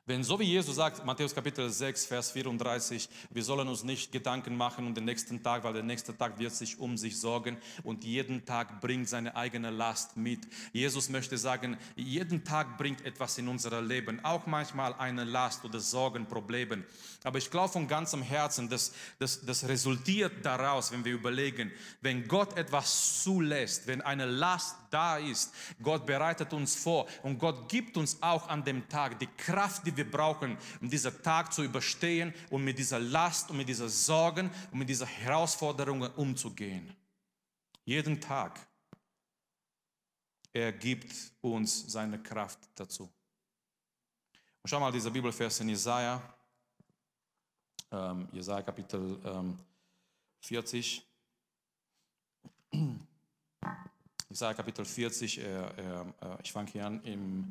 [0.06, 4.54] Wenn so wie Jesus sagt, Matthäus Kapitel 6, Vers 34, wir sollen uns nicht Gedanken
[4.54, 8.04] machen um den nächsten Tag, weil der nächste Tag wird sich um sich sorgen und
[8.04, 10.40] jeden Tag bringt seine eigene Last mit.
[10.74, 15.80] Jesus möchte sagen, jeden Tag bringt etwas in unser Leben, auch manchmal eine Last oder
[15.80, 16.84] Sorgen, Probleme.
[17.22, 22.28] Aber ich glaube von ganzem Herzen, dass das, das resultiert daraus, wenn wir überlegen, wenn
[22.28, 25.52] Gott etwas zulässt, wenn eine Last da ist,
[25.82, 29.96] Gott bereitet uns vor und Gott gibt uns auch an dem Tag die Kraft, die
[29.96, 34.48] wir brauchen, um diesen Tag zu überstehen und mit dieser Last und mit dieser Sorgen
[34.70, 36.94] und mit dieser Herausforderungen umzugehen.
[37.84, 38.60] Jeden Tag.
[40.52, 43.12] Er gibt uns seine Kraft dazu.
[44.62, 46.22] Und schau mal dieser Bibelvers in Jesaja,
[47.90, 49.58] ähm, Jesaja Kapitel ähm,
[50.40, 51.13] 40.
[54.34, 56.04] Jesaja Kapitel 40, äh, äh,
[56.42, 57.46] ich fange hier an im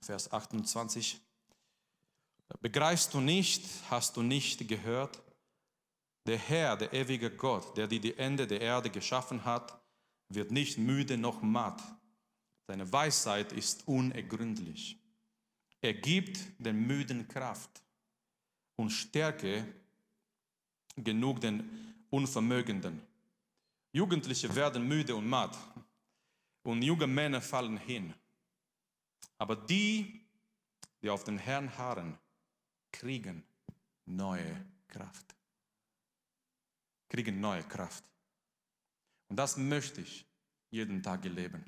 [0.00, 1.20] Vers 28.
[2.60, 5.20] Begreifst du nicht, hast du nicht gehört?
[6.28, 9.82] Der Herr, der ewige Gott, der die Ende der Erde geschaffen hat,
[10.28, 11.82] wird nicht müde noch matt.
[12.68, 14.96] Seine Weisheit ist unergründlich.
[15.80, 17.82] Er gibt den Müden Kraft
[18.76, 19.66] und Stärke
[20.94, 21.68] genug den
[22.10, 23.02] Unvermögenden.
[23.90, 25.58] Jugendliche werden müde und matt
[26.70, 28.12] und junge Männer fallen hin.
[29.38, 30.20] Aber die,
[31.00, 32.18] die auf den Herrn harren,
[32.92, 33.42] kriegen
[34.04, 35.34] neue Kraft.
[37.08, 38.04] Kriegen neue Kraft.
[39.28, 40.26] Und das möchte ich
[40.70, 41.64] jeden Tag erleben.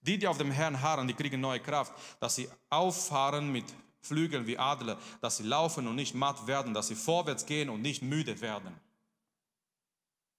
[0.00, 3.66] Die, die auf dem Herrn harren, die kriegen neue Kraft, dass sie auffahren mit
[4.00, 7.82] Flügeln wie Adler, dass sie laufen und nicht matt werden, dass sie vorwärts gehen und
[7.82, 8.74] nicht müde werden.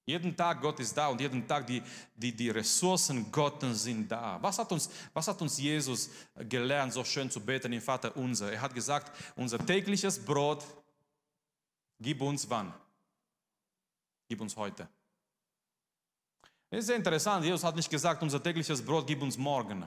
[0.05, 1.81] Jeden Tag Gott ist da und jeden Tag die,
[2.15, 4.39] die, die Ressourcen Gottes sind da.
[4.41, 6.09] Was hat, uns, was hat uns Jesus
[6.49, 8.51] gelernt, so schön zu beten im Vater unser?
[8.51, 10.65] Er hat gesagt, unser tägliches Brot
[11.99, 12.73] gib uns wann?
[14.27, 14.87] Gib uns heute.
[16.71, 19.85] Es ist sehr interessant, Jesus hat nicht gesagt, unser tägliches Brot gib uns morgen.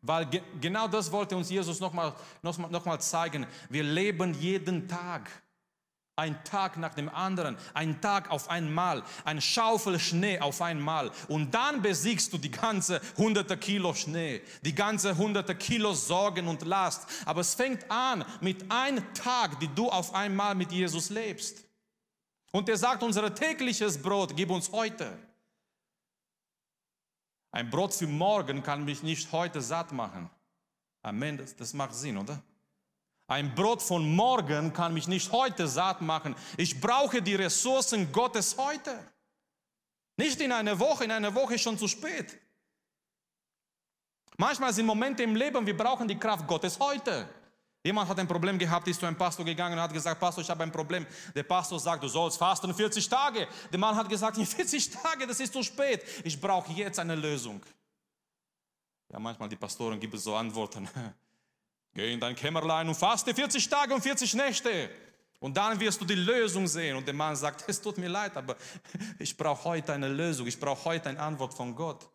[0.00, 3.46] Weil ge genau das wollte uns Jesus nochmal noch mal, noch mal zeigen.
[3.68, 5.30] Wir leben jeden Tag.
[6.18, 11.12] Ein Tag nach dem anderen, ein Tag auf einmal, ein Schaufel Schnee auf einmal.
[11.28, 16.62] Und dann besiegst du die ganze hunderte Kilo Schnee, die ganze hunderte Kilo Sorgen und
[16.62, 17.08] Last.
[17.24, 21.64] Aber es fängt an mit einem Tag, die du auf einmal mit Jesus lebst.
[22.50, 25.16] Und er sagt, unser tägliches Brot gib uns heute.
[27.52, 30.28] Ein Brot für morgen kann mich nicht heute satt machen.
[31.00, 32.42] Amen, das, das macht Sinn, oder?
[33.28, 36.34] Ein Brot von morgen kann mich nicht heute satt machen.
[36.56, 38.98] Ich brauche die Ressourcen Gottes heute.
[40.16, 42.38] Nicht in einer Woche, in einer Woche ist schon zu spät.
[44.38, 47.28] Manchmal sind Momente im Leben, wir brauchen die Kraft Gottes heute.
[47.84, 50.48] Jemand hat ein Problem gehabt, ist zu einem Pastor gegangen und hat gesagt, Pastor, ich
[50.48, 51.06] habe ein Problem.
[51.34, 53.46] Der Pastor sagt, du sollst fasten 40 Tage.
[53.70, 56.02] Der Mann hat gesagt, 40 Tage, das ist zu spät.
[56.24, 57.62] Ich brauche jetzt eine Lösung.
[59.12, 60.88] Ja, manchmal die Pastoren geben so Antworten.
[61.98, 64.88] Geh in dein Kämmerlein und faste 40 Tage und 40 Nächte.
[65.40, 66.94] Und dann wirst du die Lösung sehen.
[66.94, 68.56] Und der Mann sagt, es tut mir leid, aber
[69.18, 70.46] ich brauche heute eine Lösung.
[70.46, 72.08] Ich brauche heute eine Antwort von Gott.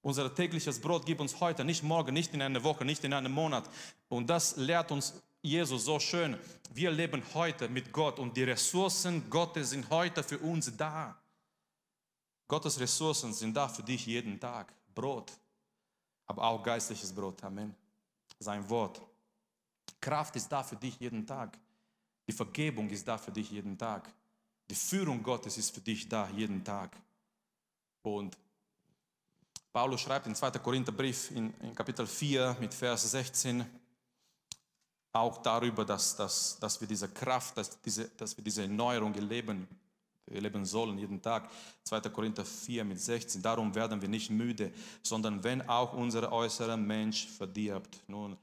[0.00, 3.32] Unser tägliches Brot gib uns heute, nicht morgen, nicht in einer Woche, nicht in einem
[3.32, 3.68] Monat.
[4.08, 6.38] Und das lehrt uns Jesus so schön.
[6.72, 11.20] Wir leben heute mit Gott und die Ressourcen Gottes sind heute für uns da.
[12.46, 14.72] Gottes Ressourcen sind da für dich jeden Tag.
[14.94, 15.32] Brot,
[16.26, 17.42] aber auch geistliches Brot.
[17.42, 17.74] Amen.
[18.40, 19.00] Sein Wort.
[20.00, 21.56] Kraft ist da für dich jeden Tag.
[22.26, 24.12] Die Vergebung ist da für dich jeden Tag.
[24.68, 26.96] Die Führung Gottes ist für dich da jeden Tag.
[28.02, 28.36] Und
[29.72, 30.52] Paulus schreibt im 2.
[30.52, 33.64] Korintherbrief in, in Kapitel 4 mit Vers 16
[35.12, 39.66] auch darüber, dass, dass, dass wir diese Kraft, dass, diese, dass wir diese Erneuerung erleben,
[40.30, 41.50] erleben sollen jeden Tag.
[41.84, 42.00] 2.
[42.10, 43.42] Korinther 4 mit 16.
[43.42, 48.02] Darum werden wir nicht müde, sondern wenn auch unser äußerer Mensch verdirbt.
[48.06, 48.36] Nun,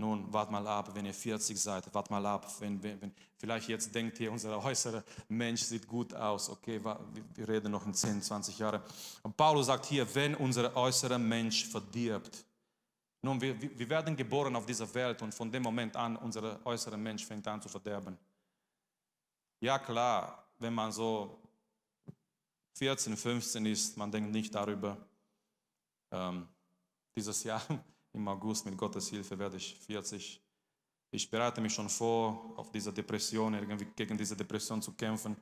[0.00, 3.68] nun, wart mal ab, wenn ihr 40 seid, wart mal ab, wenn, wenn, wenn vielleicht
[3.68, 6.80] jetzt denkt ihr, unser äußerer Mensch sieht gut aus, okay,
[7.34, 8.80] wir reden noch in 10, 20 Jahren.
[9.22, 12.44] Und Paulus sagt hier, wenn unser äußerer Mensch verdirbt.
[13.20, 16.96] Nun, wir, wir werden geboren auf dieser Welt und von dem Moment an, unser äußerer
[16.96, 18.16] Mensch fängt an zu verderben.
[19.60, 21.40] Ja klar, wenn man so
[22.74, 24.96] 14, 15 ist, man denkt nicht darüber,
[26.10, 26.46] ähm,
[27.16, 27.62] dieses Jahr
[28.12, 30.40] im August mit Gottes Hilfe werde ich 40.
[31.12, 35.36] Ich bereite mich schon vor, auf diese Depression, irgendwie gegen diese Depression zu kämpfen.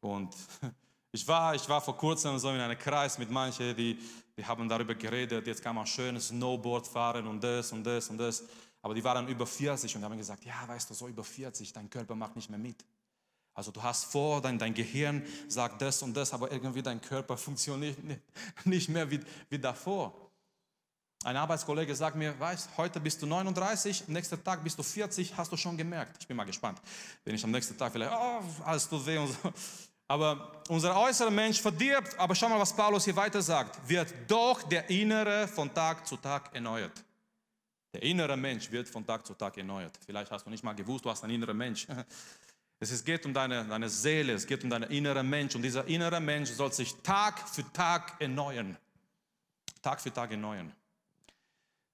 [0.00, 0.34] Und
[1.12, 3.98] ich war, ich war vor kurzem so in einem Kreis mit manchen, die,
[4.36, 8.18] die haben darüber geredet, jetzt kann man schön Snowboard fahren und das und das und
[8.18, 8.44] das.
[8.82, 11.88] Aber die waren über 40 und haben gesagt, ja, weißt du, so über 40, dein
[11.88, 12.84] Körper macht nicht mehr mit.
[13.54, 17.36] Also du hast vor, dein, dein Gehirn sagt das und das, aber irgendwie dein Körper
[17.36, 17.96] funktioniert
[18.64, 20.12] nicht mehr wie, wie davor.
[21.22, 25.50] Ein Arbeitskollege sagt mir, weißt, heute bist du 39, nächsten Tag bist du 40, hast
[25.50, 26.16] du schon gemerkt.
[26.20, 26.82] Ich bin mal gespannt,
[27.24, 29.52] wenn ich am nächsten Tag vielleicht, oh, alles tut weh und so.
[30.06, 34.62] Aber unser äußerer Mensch verdirbt, aber schau mal, was Paulus hier weiter sagt, wird doch
[34.64, 37.02] der innere von Tag zu Tag erneuert.
[37.94, 39.98] Der innere Mensch wird von Tag zu Tag erneuert.
[40.04, 41.86] Vielleicht hast du nicht mal gewusst, du hast einen inneren Mensch.
[42.90, 46.20] Es geht um deine, deine Seele, es geht um deinen inneren Mensch und dieser innere
[46.20, 48.76] Mensch soll sich Tag für Tag erneuern.
[49.82, 50.72] Tag für Tag erneuern.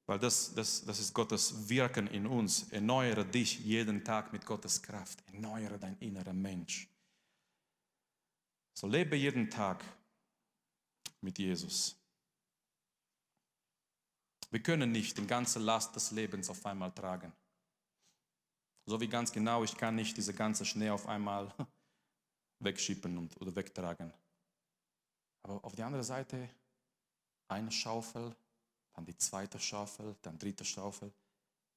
[0.07, 2.71] Weil das, das, das ist Gottes Wirken in uns.
[2.71, 5.23] Erneuere dich jeden Tag mit Gottes Kraft.
[5.33, 6.89] Erneuere dein innerer Mensch.
[8.75, 9.85] So lebe jeden Tag
[11.21, 11.97] mit Jesus.
[14.51, 17.33] Wir können nicht die ganze Last des Lebens auf einmal tragen.
[18.91, 21.55] So wie ganz genau, ich kann nicht diese ganze Schnee auf einmal
[22.59, 24.13] wegschippen und, oder wegtragen.
[25.45, 26.51] Aber auf die andere Seite
[27.47, 28.35] eine Schaufel
[28.95, 31.13] dann die zweite Schaufel, dann dritte Schaufel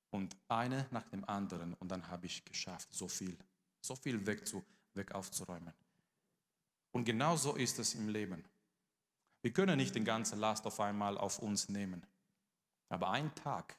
[0.10, 3.38] und eine nach dem anderen und dann habe ich geschafft, so viel,
[3.80, 5.76] so viel weg, zu, weg aufzuräumen.
[6.93, 8.43] Und genau so ist es im Leben.
[9.43, 12.04] Wir können nicht die ganze Last auf einmal auf uns nehmen.
[12.89, 13.78] Aber ein Tag,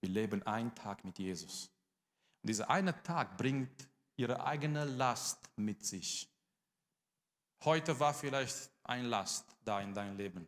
[0.00, 1.73] wir leben einen Tag mit Jesus.
[2.44, 6.30] Dieser eine Tag bringt ihre eigene Last mit sich.
[7.64, 10.46] Heute war vielleicht ein Last da in deinem Leben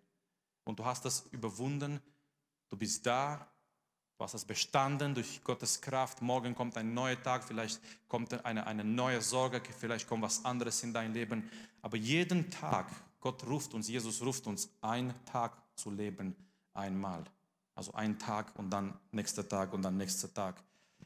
[0.65, 1.99] und du hast das überwunden.
[2.69, 3.49] Du bist da,
[4.19, 6.21] du hast das bestanden durch Gottes Kraft.
[6.21, 10.83] Morgen kommt ein neuer Tag, vielleicht kommt eine, eine neue Sorge, vielleicht kommt was anderes
[10.83, 11.51] in dein Leben.
[11.81, 16.37] Aber jeden Tag, Gott ruft uns, Jesus ruft uns, einen Tag zu leben,
[16.75, 17.25] einmal.
[17.75, 20.63] Also ein Tag und dann nächster Tag und dann nächster Tag.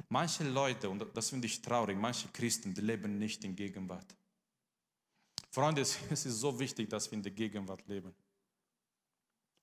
[0.09, 4.15] Manche Leute, und das finde ich traurig, manche Christen, die leben nicht in Gegenwart.
[5.51, 8.15] Freunde, es ist so wichtig, dass wir in der Gegenwart leben.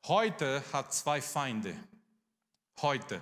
[0.05, 1.75] Heute hat zwei Feinde.
[2.81, 3.21] Heute.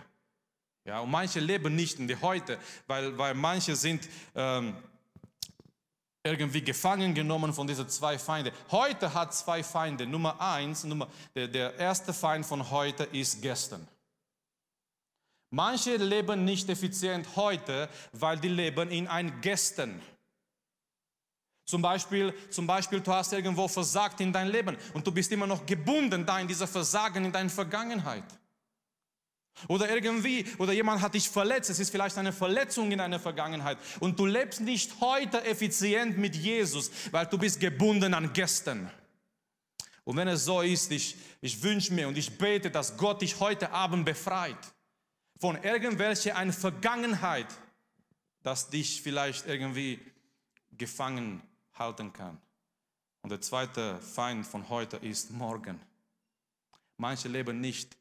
[0.84, 4.76] Ja, und manche leben nicht in die Heute, weil, weil manche sind ähm,
[6.24, 8.54] irgendwie gefangen genommen von diesen zwei Feinden.
[8.72, 10.06] Heute hat zwei Feinde.
[10.06, 13.88] Nummer eins, Nummer, der, der erste Feind von heute ist gestern.
[15.50, 20.02] Manche leben nicht effizient heute, weil die leben in ein Gestern.
[21.66, 25.48] Zum Beispiel, zum Beispiel, du hast irgendwo versagt in dein Leben und du bist immer
[25.48, 28.26] noch gebunden da in dieser Versagen in deiner Vergangenheit.
[29.68, 33.78] Oder irgendwie, oder jemand hat dich verletzt, es ist vielleicht eine Verletzung in deiner Vergangenheit
[34.00, 38.92] und du lebst nicht heute effizient mit Jesus, weil du bist gebunden an gestern.
[40.04, 43.40] Und wenn es so ist, ich, ich wünsche mir und ich bete, dass Gott dich
[43.40, 44.75] heute Abend befreit
[45.40, 47.48] von irgendwelcher einer Vergangenheit,
[48.44, 50.00] das dich vielleicht irgendwie
[50.78, 51.42] gefangen
[51.74, 52.40] halten kann.
[53.22, 55.80] Und der zweite Feind von heute ist morgen.
[56.98, 57.98] Manche leben nicht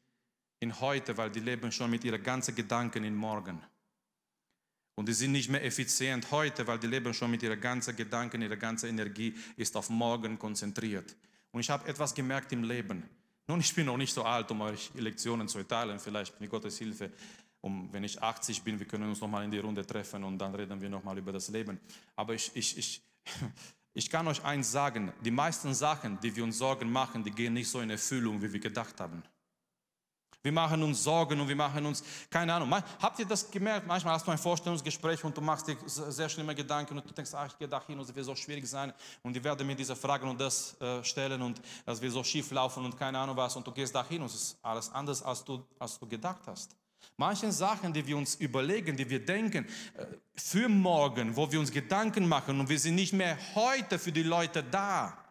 [0.59, 3.61] in heute, weil die leben schon mit ihren ganzen Gedanken in morgen.
[4.95, 8.41] Und die sind nicht mehr effizient heute, weil die leben schon mit ihrer ganzen Gedanken,
[8.41, 11.15] ihrer ganzen Energie ist auf morgen konzentriert.
[11.51, 13.09] Und ich habe etwas gemerkt im Leben.
[13.47, 16.77] Nun, ich bin noch nicht so alt, um euch Lektionen zu erteilen, vielleicht mit Gottes
[16.77, 17.11] Hilfe.
[17.61, 20.53] Um, wenn ich 80 bin, wir können uns nochmal in die Runde treffen und dann
[20.53, 21.79] reden wir nochmal über das Leben.
[22.15, 23.01] Aber ich, ich, ich,
[23.93, 27.53] ich kann euch eins sagen, die meisten Sachen, die wir uns Sorgen machen, die gehen
[27.53, 29.23] nicht so in Erfüllung, wie wir gedacht haben.
[30.45, 32.71] Wir machen uns Sorgen und wir machen uns, keine Ahnung.
[33.01, 33.87] Habt ihr das gemerkt?
[33.87, 37.31] Manchmal hast du ein Vorstellungsgespräch und du machst dir sehr schlimme Gedanken und du denkst,
[37.33, 38.93] ach, ich gehe da hin und es wird so schwierig sein
[39.23, 42.51] und die werden mir diese Fragen und das äh, stellen und es wird so schief
[42.51, 45.23] laufen und keine Ahnung was und du gehst da hin und es ist alles anders,
[45.23, 46.75] als du, als du gedacht hast.
[47.17, 49.65] Manche Sachen, die wir uns überlegen, die wir denken,
[49.97, 54.11] äh, für morgen, wo wir uns Gedanken machen und wir sind nicht mehr heute für
[54.11, 55.24] die Leute da.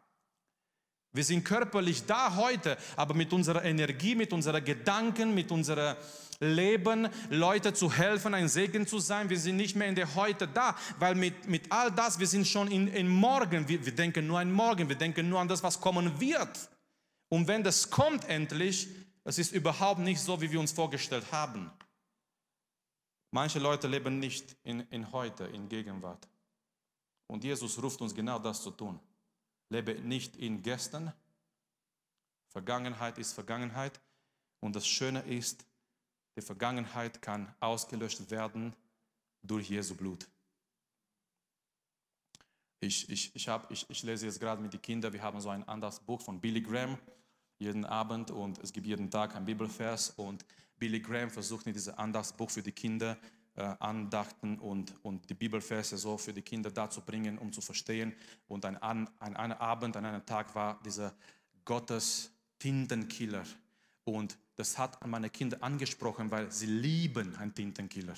[1.14, 5.96] Wir sind körperlich da heute, aber mit unserer Energie, mit unseren Gedanken, mit unserem
[6.40, 9.30] Leben, Leute zu helfen, ein Segen zu sein.
[9.30, 12.48] Wir sind nicht mehr in der Heute da, weil mit, mit all das, wir sind
[12.48, 13.68] schon in, in Morgen.
[13.68, 16.68] Wir, wir denken nur an Morgen, wir denken nur an das, was kommen wird.
[17.28, 18.88] Und wenn das kommt endlich,
[19.22, 21.70] es ist überhaupt nicht so, wie wir uns vorgestellt haben.
[23.30, 26.26] Manche Leute leben nicht in, in heute, in Gegenwart.
[27.28, 28.98] Und Jesus ruft uns genau das zu tun.
[29.74, 31.12] Lebe nicht in gestern.
[32.48, 34.00] Vergangenheit ist Vergangenheit.
[34.60, 35.66] Und das Schöne ist,
[36.36, 38.74] die Vergangenheit kann ausgelöscht werden
[39.42, 40.28] durch Jesu Blut.
[42.78, 45.48] Ich, ich, ich, hab, ich, ich lese jetzt gerade mit den Kindern, wir haben so
[45.48, 46.98] ein anderes Buch von Billy Graham
[47.58, 50.44] jeden Abend und es gibt jeden Tag ein Bibelvers und
[50.76, 53.16] Billy Graham versucht in diesem Andachtsbuch für die Kinder
[53.62, 58.14] Andachten und, und die Bibelverse so für die Kinder dazu bringen, um zu verstehen.
[58.48, 61.14] Und ein, ein, ein Abend, an einem Tag war dieser
[61.64, 63.44] Gottes Tintenkiller.
[64.04, 68.14] Und das hat meine Kinder angesprochen, weil sie lieben einen Tintenkiller.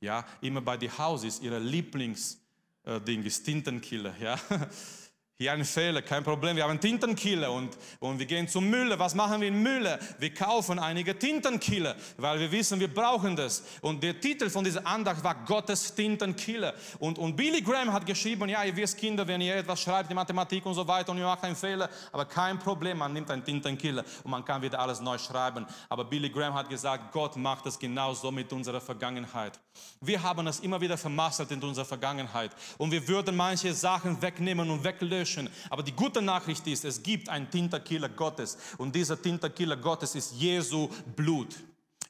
[0.00, 4.16] Ja, immer bei den Hauses, ihre Lieblingsding äh, ist Tintenkiller.
[4.18, 4.38] Ja,
[5.42, 6.54] Hier ein Fehler, kein Problem.
[6.54, 8.96] Wir haben Tintenkiller und, und wir gehen zum Müller.
[8.96, 9.98] Was machen wir in Müller?
[10.20, 13.64] Wir kaufen einige Tintenkiller, weil wir wissen, wir brauchen das.
[13.80, 16.74] Und der Titel von dieser Andacht war Gottes Tintenkiller.
[17.00, 20.14] Und, und Billy Graham hat geschrieben, ja, ihr wisst Kinder, wenn ihr etwas schreibt in
[20.14, 23.44] Mathematik und so weiter und ihr macht einen Fehler, aber kein Problem, man nimmt einen
[23.44, 25.66] Tintenkiller und man kann wieder alles neu schreiben.
[25.88, 29.58] Aber Billy Graham hat gesagt, Gott macht es genauso mit unserer Vergangenheit.
[30.00, 34.70] Wir haben es immer wieder vermasselt in unserer Vergangenheit und wir würden manche Sachen wegnehmen
[34.70, 35.50] und weglöschen löschen.
[35.70, 40.32] Aber die gute Nachricht ist, es gibt einen Tinterkiller Gottes und dieser Tinterkiller Gottes ist
[40.32, 41.56] Jesu Blut.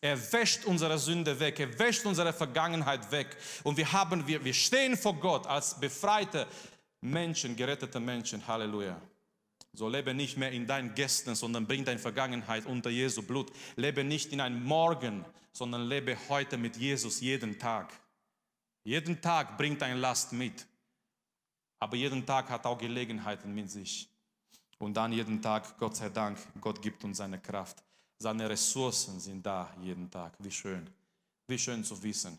[0.00, 4.54] Er wäscht unsere Sünde weg, er wäscht unsere Vergangenheit weg und wir haben, wir, wir
[4.54, 6.46] stehen vor Gott als befreite
[7.00, 8.46] Menschen, gerettete Menschen.
[8.46, 9.00] Halleluja.
[9.74, 13.50] So lebe nicht mehr in deinen Gästen, sondern bring deine Vergangenheit unter Jesu Blut.
[13.76, 17.90] Lebe nicht in einem Morgen, sondern lebe heute mit Jesus jeden Tag.
[18.84, 20.66] Jeden Tag bringt deine Last mit.
[21.82, 24.08] Aber jeden Tag hat auch Gelegenheiten mit sich.
[24.78, 27.82] Und dann jeden Tag, Gott sei Dank, Gott gibt uns seine Kraft.
[28.18, 30.32] Seine Ressourcen sind da jeden Tag.
[30.38, 30.88] Wie schön.
[31.48, 32.38] Wie schön zu wissen.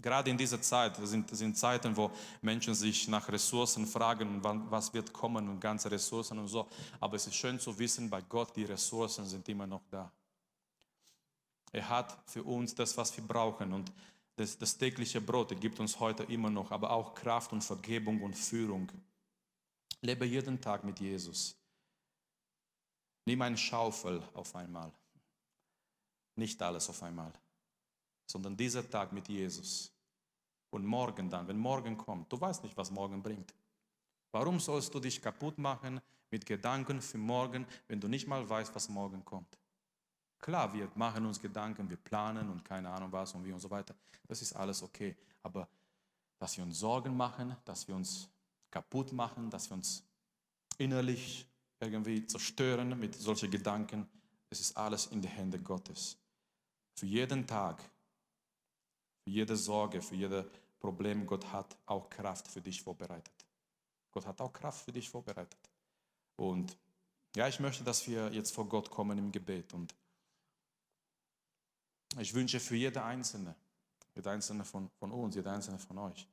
[0.00, 2.10] Gerade in dieser Zeit sind, sind Zeiten, wo
[2.40, 6.66] Menschen sich nach Ressourcen fragen, wann, was wird kommen und ganze Ressourcen und so.
[6.98, 10.10] Aber es ist schön zu wissen, bei Gott, die Ressourcen sind immer noch da.
[11.70, 13.72] Er hat für uns das, was wir brauchen.
[13.72, 13.92] Und
[14.36, 18.34] das, das tägliche Brot gibt uns heute immer noch, aber auch Kraft und Vergebung und
[18.34, 18.90] Führung.
[20.00, 21.56] Lebe jeden Tag mit Jesus.
[23.24, 24.92] Nimm eine Schaufel auf einmal.
[26.34, 27.32] Nicht alles auf einmal,
[28.26, 29.92] sondern dieser Tag mit Jesus.
[30.70, 33.54] Und morgen dann, wenn morgen kommt, du weißt nicht, was morgen bringt.
[34.30, 38.74] Warum sollst du dich kaputt machen mit Gedanken für morgen, wenn du nicht mal weißt,
[38.74, 39.58] was morgen kommt?
[40.42, 43.70] Klar, wir machen uns Gedanken, wir planen und keine Ahnung was und wie und so
[43.70, 43.94] weiter.
[44.26, 45.16] Das ist alles okay.
[45.44, 45.68] Aber
[46.36, 48.28] dass wir uns Sorgen machen, dass wir uns
[48.68, 50.02] kaputt machen, dass wir uns
[50.78, 51.46] innerlich
[51.78, 54.08] irgendwie zerstören mit solchen Gedanken,
[54.50, 56.18] es ist alles in den Händen Gottes.
[56.96, 57.80] Für jeden Tag,
[59.22, 60.44] für jede Sorge, für jedes
[60.80, 63.46] Problem, Gott hat auch Kraft für dich vorbereitet.
[64.10, 65.70] Gott hat auch Kraft für dich vorbereitet.
[66.34, 66.76] Und
[67.36, 69.94] ja, ich möchte, dass wir jetzt vor Gott kommen im Gebet und
[72.18, 73.54] ich wünsche für jede Einzelne,
[74.14, 76.28] jede Einzelne von, von uns, jede Einzelne von euch,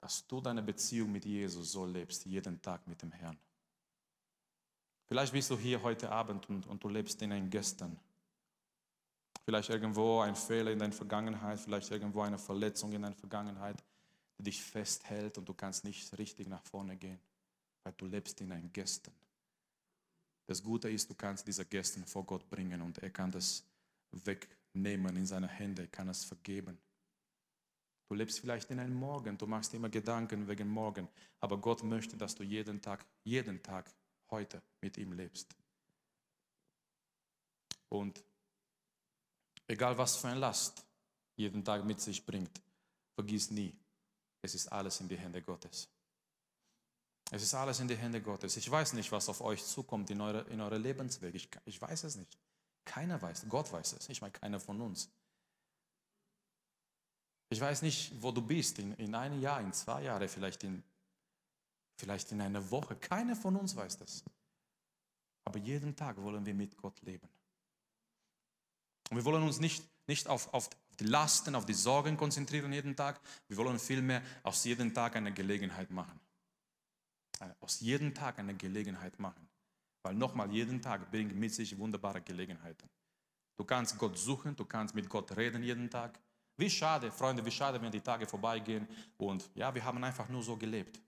[0.00, 3.38] dass du deine Beziehung mit Jesus so lebst, jeden Tag mit dem Herrn.
[5.06, 7.98] Vielleicht bist du hier heute Abend und, und du lebst in einem Gestern.
[9.44, 13.84] Vielleicht irgendwo ein Fehler in deiner Vergangenheit, vielleicht irgendwo eine Verletzung in deiner Vergangenheit,
[14.38, 17.20] die dich festhält und du kannst nicht richtig nach vorne gehen,
[17.82, 19.14] weil du lebst in einem Gestern.
[20.46, 23.64] Das Gute ist, du kannst diese Gestern vor Gott bringen und er kann das
[24.74, 26.78] wegnehmen in seine Hände, kann es vergeben.
[28.08, 31.08] Du lebst vielleicht in einem Morgen, du machst immer Gedanken wegen morgen,
[31.40, 33.90] aber Gott möchte, dass du jeden Tag, jeden Tag
[34.30, 35.54] heute mit ihm lebst.
[37.88, 38.22] Und
[39.68, 40.84] egal was für ein Last
[41.36, 42.60] jeden Tag mit sich bringt,
[43.14, 43.74] vergiss nie,
[44.42, 45.88] es ist alles in die Hände Gottes.
[47.30, 48.56] Es ist alles in die Hände Gottes.
[48.56, 51.34] Ich weiß nicht, was auf euch zukommt in eure, in eure Lebensweg.
[51.34, 52.38] Ich, ich weiß es nicht.
[52.84, 53.46] Keiner weiß.
[53.48, 54.08] Gott weiß es.
[54.08, 55.10] Ich meine, keiner von uns.
[57.50, 60.82] Ich weiß nicht, wo du bist, in, in einem Jahr, in zwei Jahren, vielleicht in,
[61.96, 62.96] vielleicht in einer Woche.
[62.96, 64.24] Keiner von uns weiß das.
[65.44, 67.28] Aber jeden Tag wollen wir mit Gott leben.
[69.10, 72.96] Und wir wollen uns nicht, nicht auf, auf die Lasten, auf die Sorgen konzentrieren jeden
[72.96, 73.20] Tag.
[73.48, 76.18] Wir wollen vielmehr aus jedem Tag eine Gelegenheit machen.
[77.60, 79.48] Aus jedem Tag eine Gelegenheit machen.
[80.04, 82.88] Weil nochmal, jeden Tag bringt mit sich wunderbare Gelegenheiten.
[83.56, 86.20] Du kannst Gott suchen, du kannst mit Gott reden jeden Tag.
[86.56, 88.86] Wie schade, Freunde, wie schade, wenn die Tage vorbeigehen
[89.16, 91.00] und ja, wir haben einfach nur so gelebt.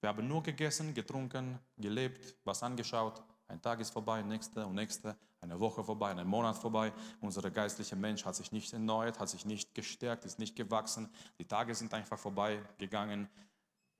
[0.00, 3.22] Wir haben nur gegessen, getrunken, gelebt, was angeschaut.
[3.48, 6.92] Ein Tag ist vorbei, nächster und nächster, eine Woche vorbei, ein Monat vorbei.
[7.20, 11.08] Unser geistlicher Mensch hat sich nicht erneuert, hat sich nicht gestärkt, ist nicht gewachsen.
[11.38, 13.28] Die Tage sind einfach vorbeigegangen.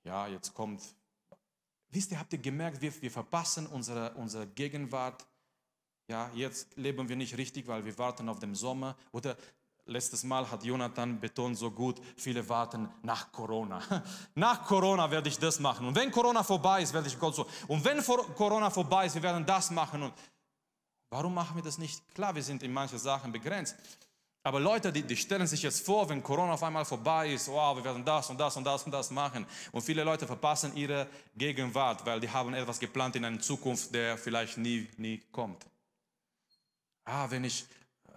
[0.05, 0.82] Ja, jetzt kommt.
[1.95, 5.24] Wisst ihr, habt ihr gemerkt, wir, wir verpassen unsere, unsere Gegenwart.
[6.09, 8.97] Ja, jetzt leben wir nicht richtig, weil wir warten auf den Sommer.
[9.12, 9.36] Oder
[9.86, 13.82] Letztes Mal hat Jonathan betont so gut, viele warten nach Corona.
[14.34, 15.86] Nach Corona werde ich das machen.
[15.86, 17.47] Und wenn Corona vorbei ist, werde ich Gott so.
[17.68, 20.05] Und wenn Corona vorbei ist, wir werden das machen.
[20.05, 20.14] Und
[21.11, 22.03] warum machen wir das nicht?
[22.14, 23.76] Klar, wir sind in manchen Sachen begrenzt.
[24.45, 27.74] Aber Leute, die, die stellen sich jetzt vor, wenn Corona auf einmal vorbei ist, wow,
[27.76, 29.47] wir werden das und das und das und das machen.
[29.72, 34.18] Und viele Leute verpassen ihre Gegenwart, weil die haben etwas geplant in einer Zukunft, der
[34.18, 35.64] vielleicht nie, nie kommt.
[37.07, 37.64] Ah, wenn ich,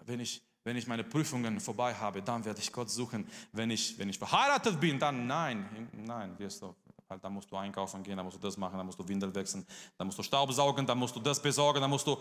[0.06, 3.26] wenn ich wenn ich meine Prüfungen vorbei habe, dann werde ich Gott suchen.
[3.54, 6.76] Wenn ich, wenn ich verheiratet bin, dann nein, nein, wirst du.
[7.10, 9.34] Halt, dann musst du einkaufen gehen, dann musst du das machen, dann musst du Windel
[9.34, 9.66] wechseln,
[9.98, 12.18] dann musst du Staub saugen, dann musst du das besorgen, dann musst du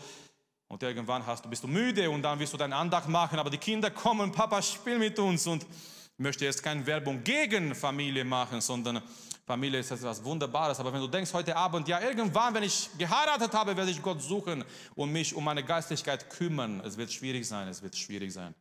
[0.68, 3.50] und irgendwann hast du, bist du müde und dann wirst du deinen Andacht machen, aber
[3.50, 8.24] die Kinder kommen, Papa, spiel mit uns und ich möchte jetzt keine Werbung gegen Familie
[8.24, 9.02] machen, sondern
[9.44, 10.80] Familie ist etwas Wunderbares.
[10.80, 14.20] Aber wenn du denkst heute Abend, ja, irgendwann, wenn ich geheiratet habe, werde ich Gott
[14.20, 14.64] suchen
[14.94, 16.80] und mich um meine Geistlichkeit kümmern.
[16.80, 18.54] Es wird schwierig sein, es wird schwierig sein.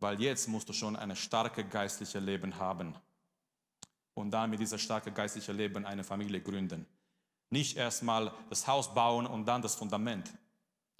[0.00, 2.94] Weil jetzt musst du schon ein starkes geistliches Leben haben.
[4.14, 6.86] Und dann mit diesem starken geistlichen Leben eine Familie gründen.
[7.50, 10.32] Nicht erstmal das Haus bauen und dann das Fundament,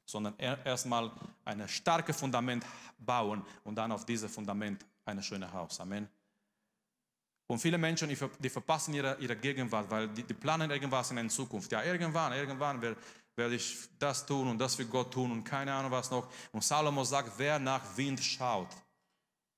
[0.04, 1.10] sondern erstmal
[1.44, 2.64] ein starkes Fundament
[2.98, 5.80] bauen und dann auf dieses Fundament ein schönes Haus.
[5.80, 6.08] Amen.
[7.50, 11.28] Und viele Menschen, die verpassen ihre, ihre Gegenwart, weil die, die planen irgendwas in der
[11.28, 11.72] Zukunft.
[11.72, 12.96] Ja, irgendwann, irgendwann werde,
[13.34, 16.28] werde ich das tun und das für Gott tun und keine Ahnung was noch.
[16.52, 18.68] Und Salomo sagt, wer nach Wind schaut,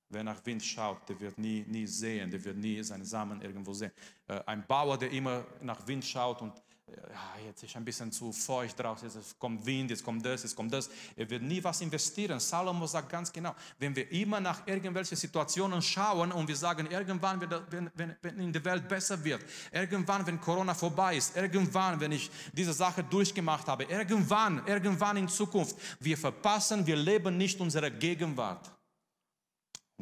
[0.09, 3.73] wer nach Wind schaut, der wird nie, nie sehen, der wird nie seine Samen irgendwo
[3.73, 3.91] sehen.
[4.27, 6.53] Äh, ein Bauer, der immer nach Wind schaut und
[6.95, 10.55] ja, jetzt ist ein bisschen zu feucht draußen, jetzt kommt Wind, jetzt kommt das, jetzt
[10.55, 10.89] kommt das.
[11.15, 12.39] Er wird nie was investieren.
[12.39, 17.41] Salomo sagt ganz genau, wenn wir immer nach irgendwelchen Situationen schauen und wir sagen, irgendwann,
[17.41, 22.11] wenn, wenn, wenn in der Welt besser wird, irgendwann, wenn Corona vorbei ist, irgendwann, wenn
[22.11, 27.91] ich diese Sache durchgemacht habe, irgendwann, irgendwann in Zukunft, wir verpassen, wir leben nicht unsere
[27.91, 28.71] Gegenwart.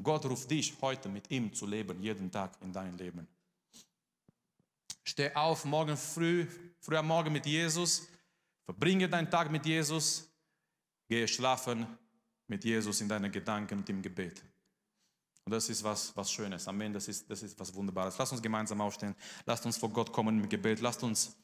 [0.01, 3.27] Gott ruft dich heute mit ihm zu leben, jeden Tag in deinem Leben.
[5.03, 6.47] Steh auf morgen früh,
[6.81, 8.07] früh am Morgen mit Jesus,
[8.65, 10.27] verbringe deinen Tag mit Jesus,
[11.07, 11.85] gehe schlafen
[12.47, 14.43] mit Jesus in deinen Gedanken und im Gebet.
[15.45, 16.67] Und das ist was, was Schönes.
[16.67, 16.93] Amen.
[16.93, 18.17] Das ist, das ist was Wunderbares.
[18.17, 19.15] Lass uns gemeinsam aufstehen.
[19.45, 20.81] Lasst uns vor Gott kommen im Gebet.
[20.81, 21.35] Lasst uns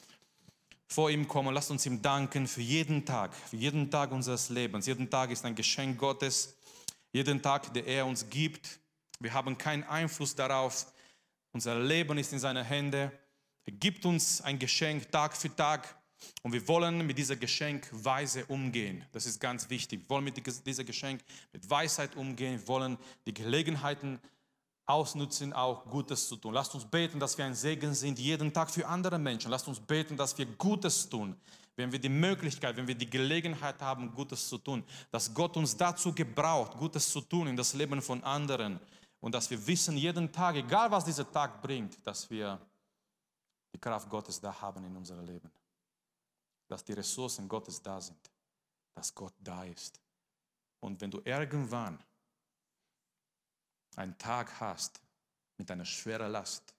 [0.86, 1.52] vor ihm kommen.
[1.52, 4.86] Lasst uns ihm danken für jeden Tag, für jeden Tag unseres Lebens.
[4.86, 6.56] Jeden Tag ist ein Geschenk Gottes.
[7.12, 8.78] Jeden Tag, der er uns gibt.
[9.18, 10.86] Wir haben keinen Einfluss darauf.
[11.52, 13.10] Unser Leben ist in seinen Händen.
[13.72, 15.94] Gibt uns ein Geschenk Tag für Tag
[16.42, 19.04] und wir wollen mit diesem Geschenk weise umgehen.
[19.12, 20.00] Das ist ganz wichtig.
[20.02, 22.60] Wir wollen mit diesem Geschenk mit Weisheit umgehen.
[22.60, 24.18] Wir wollen die Gelegenheiten
[24.86, 26.54] ausnutzen, auch Gutes zu tun.
[26.54, 29.50] Lasst uns beten, dass wir ein Segen sind, jeden Tag für andere Menschen.
[29.50, 31.36] Lasst uns beten, dass wir Gutes tun.
[31.76, 35.76] Wenn wir die Möglichkeit, wenn wir die Gelegenheit haben, Gutes zu tun, dass Gott uns
[35.76, 38.80] dazu gebraucht, Gutes zu tun in das Leben von anderen.
[39.20, 42.58] Und dass wir wissen, jeden Tag, egal was dieser Tag bringt, dass wir
[43.72, 45.50] die Kraft Gottes da haben in unserem Leben.
[46.68, 48.30] Dass die Ressourcen Gottes da sind.
[48.94, 50.00] Dass Gott da ist.
[50.80, 52.02] Und wenn du irgendwann
[53.96, 55.00] einen Tag hast
[55.56, 56.74] mit einer schweren Last,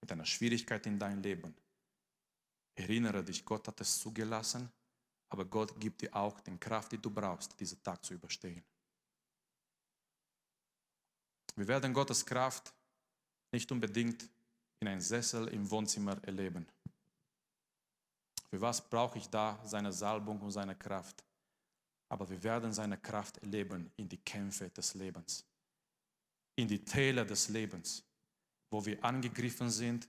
[0.00, 1.54] mit einer Schwierigkeit in deinem Leben,
[2.74, 4.70] erinnere dich, Gott hat es zugelassen,
[5.28, 8.64] aber Gott gibt dir auch die Kraft, die du brauchst, diesen Tag zu überstehen.
[11.56, 12.72] Wir werden Gottes Kraft
[13.50, 14.28] nicht unbedingt
[14.80, 16.66] in einem Sessel im Wohnzimmer erleben.
[18.50, 21.24] Für was brauche ich da seine Salbung und seine Kraft?
[22.08, 25.44] Aber wir werden seine Kraft erleben in die Kämpfe des Lebens,
[26.54, 28.04] in die Täler des Lebens,
[28.70, 30.08] wo wir angegriffen sind,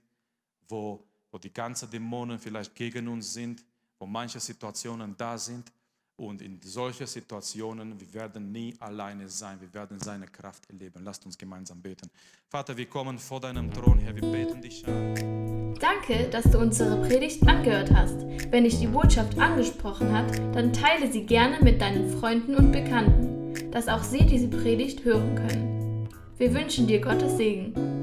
[0.68, 3.64] wo, wo die ganzen Dämonen vielleicht gegen uns sind,
[3.98, 5.72] wo manche Situationen da sind.
[6.18, 11.04] Und in solchen Situationen, wir werden nie alleine sein, wir werden seine Kraft erleben.
[11.04, 12.10] Lasst uns gemeinsam beten.
[12.48, 15.76] Vater, wir kommen vor deinem Thron, Herr, wir beten dich an.
[15.78, 18.26] Danke, dass du unsere Predigt angehört hast.
[18.50, 23.70] Wenn dich die Botschaft angesprochen hat, dann teile sie gerne mit deinen Freunden und Bekannten,
[23.70, 26.08] dass auch sie diese Predigt hören können.
[26.36, 27.97] Wir wünschen dir Gottes Segen.